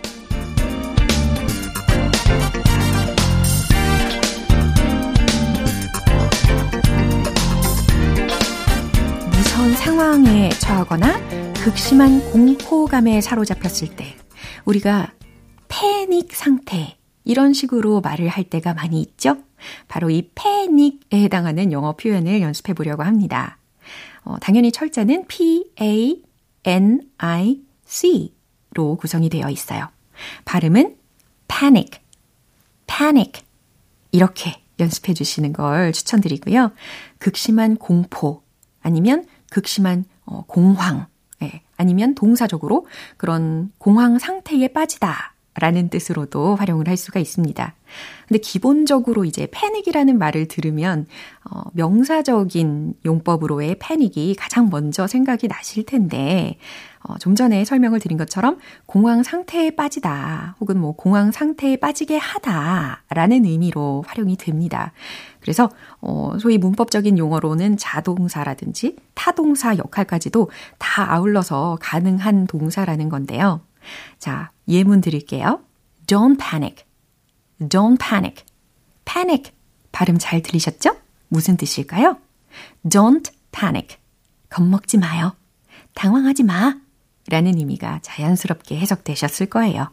상황에 9.88 10.50
처하거나 10.50 11.54
극심한 11.64 12.20
공포감에 12.32 13.22
사로잡혔을 13.22 13.96
때 13.96 14.18
우리가 14.66 15.14
패닉 15.70 16.36
상태 16.36 16.98
이런 17.24 17.54
식으로 17.54 18.02
말을 18.02 18.28
할 18.28 18.44
때가 18.44 18.74
많이 18.74 19.00
있죠? 19.00 19.38
바로 19.88 20.10
이 20.10 20.30
패닉에 20.36 21.24
해당하는 21.24 21.72
영어 21.72 21.96
표현을 21.96 22.42
연습해 22.42 22.74
보려고 22.74 23.04
합니다. 23.04 23.60
어, 24.26 24.36
당연히 24.42 24.74
철자는 24.74 25.26
P-A-N-I-C로 25.28 26.18
구성이 28.98 29.30
되어 29.30 29.50
있어요. 29.50 29.88
발음은 30.44 30.98
panic, 31.48 32.02
panic 32.88 33.42
이렇게 34.12 34.62
연습해 34.82 35.14
주시는 35.14 35.54
걸 35.54 35.94
추천드리고요. 35.94 36.74
극심한 37.20 37.78
공포 37.78 38.44
아니면 38.82 39.26
극심한 39.50 40.06
어, 40.26 40.44
공황, 40.48 41.08
예, 41.42 41.62
아니면 41.78 42.16
동사적으로 42.16 42.88
그런 43.18 43.72
공황 43.78 44.20
상태에 44.20 44.68
빠지다. 44.70 45.34
라는 45.60 45.90
뜻으로도 45.90 46.56
활용을 46.56 46.88
할 46.88 46.98
수가 46.98 47.20
있습니다. 47.20 47.74
근데 48.28 48.40
기본적으로 48.40 49.26
이제 49.26 49.48
패닉이라는 49.50 50.16
말을 50.18 50.48
들으면 50.48 51.08
어, 51.50 51.64
명사적인 51.74 52.94
용법으로의 53.04 53.78
패닉이 53.80 54.36
가장 54.36 54.70
먼저 54.70 55.08
생각이 55.08 55.48
나실 55.48 55.84
텐데 55.84 56.60
어, 57.02 57.18
좀 57.18 57.34
전에 57.34 57.66
설명을 57.66 58.00
드린 58.00 58.20
것처럼 58.20 58.60
공황 58.86 59.24
상태에 59.24 59.72
빠지다 59.72 60.58
혹은 60.60 60.80
뭐 60.80 60.92
공황 60.96 61.32
상태에 61.32 61.78
빠지게 61.78 62.18
하다라는 62.18 63.46
의미로 63.46 64.04
활용이 64.06 64.36
됩니다. 64.36 64.92
그래서 65.40 65.70
어, 66.02 66.38
소위 66.40 66.58
문법적인 66.58 67.18
용어로는 67.18 67.78
자동사라든지 67.78 68.96
타동사 69.14 69.78
역할까지도 69.78 70.50
다 70.78 71.14
아울러서 71.14 71.78
가능한 71.82 72.48
동사라는 72.48 73.10
건데요. 73.10 73.62
자, 74.20 74.52
예문 74.68 75.02
드릴게요. 75.02 75.62
Don't 76.08 76.38
panic. 76.40 76.86
Don't 77.62 78.00
panic. 78.00 78.44
panic. 79.06 79.52
발음 79.92 80.18
잘 80.18 80.42
들리셨죠? 80.42 80.96
무슨 81.30 81.58
뜻일까요? 81.58 82.18
Don't 82.86 83.32
panic. 83.52 83.98
겁먹지 84.50 84.98
마요. 84.98 85.36
당황하지 85.94 86.44
마. 86.44 86.76
라는 87.30 87.58
의미가 87.58 88.00
자연스럽게 88.04 88.78
해석되셨을 88.80 89.48
거예요. 89.48 89.90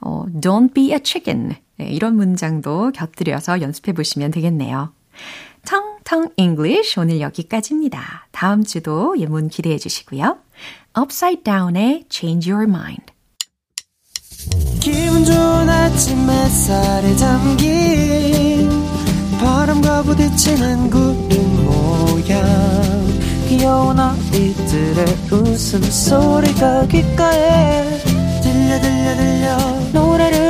어, 0.00 0.26
don't 0.40 0.74
be 0.74 0.92
a 0.92 0.98
chicken. 1.02 1.56
네, 1.78 1.86
이런 1.90 2.16
문장도 2.16 2.92
곁들여서 2.92 3.62
연습해 3.62 3.92
보시면 3.92 4.30
되겠네요. 4.30 4.92
텅텅 5.64 6.30
English 6.36 6.98
오늘 6.98 7.20
여기까지입니다. 7.20 8.26
다음 8.32 8.64
주도 8.64 9.18
예문 9.18 9.48
기대해 9.48 9.78
주시고요. 9.78 10.38
Upside 10.98 11.42
Down의 11.44 12.04
Change 12.08 12.50
Your 12.50 12.68
Mind. 12.68 13.12
기분 14.80 15.24
좋은 15.24 15.68
아침 15.68 16.30
햇살에 16.30 17.14
담긴 17.16 18.70
바람과 19.40 20.02
부딪히는 20.02 20.90
구름 20.90 21.64
모양 21.64 22.44
귀여운 23.48 23.98
아이들의 23.98 25.06
웃음소리가 25.30 26.86
귓가에 26.86 27.98
들려 28.42 28.80
들려 28.80 29.16
들려 29.16 29.56
노래를 29.92 30.47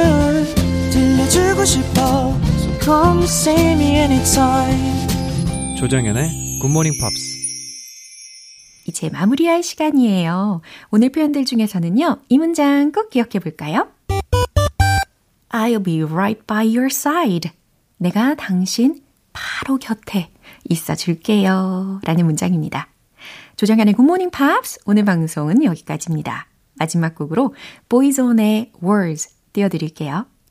싶어 1.68 2.00
So 2.60 2.80
come 2.80 3.22
see 3.24 3.72
me 3.72 3.96
anytime 3.96 5.06
조정연의 5.76 6.58
굿모닝 6.62 6.94
팝스 6.98 7.36
이제 8.86 9.10
마무리할 9.10 9.62
시간이에요. 9.62 10.62
오늘 10.90 11.12
표현들 11.12 11.44
중에서는요. 11.44 12.22
이 12.30 12.38
문장 12.38 12.90
꼭 12.90 13.10
기억해 13.10 13.38
볼까요? 13.38 13.88
I'll 15.50 15.84
be 15.84 16.02
right 16.04 16.46
by 16.46 16.66
your 16.66 16.86
side. 16.86 17.50
내가 17.98 18.34
당신 18.34 19.02
바로 19.34 19.76
곁에 19.76 20.30
있어 20.70 20.94
줄게요. 20.94 22.00
라는 22.04 22.24
문장입니다. 22.24 22.88
조정현의 23.56 23.92
굿모닝 23.92 24.30
팝스 24.30 24.80
오늘 24.86 25.04
방송은 25.04 25.62
여기까지입니다. 25.62 26.46
마지막 26.76 27.14
곡으로 27.14 27.54
Boyzone의 27.90 28.72
Words 28.82 29.28
띄워드릴게요. 29.52 30.24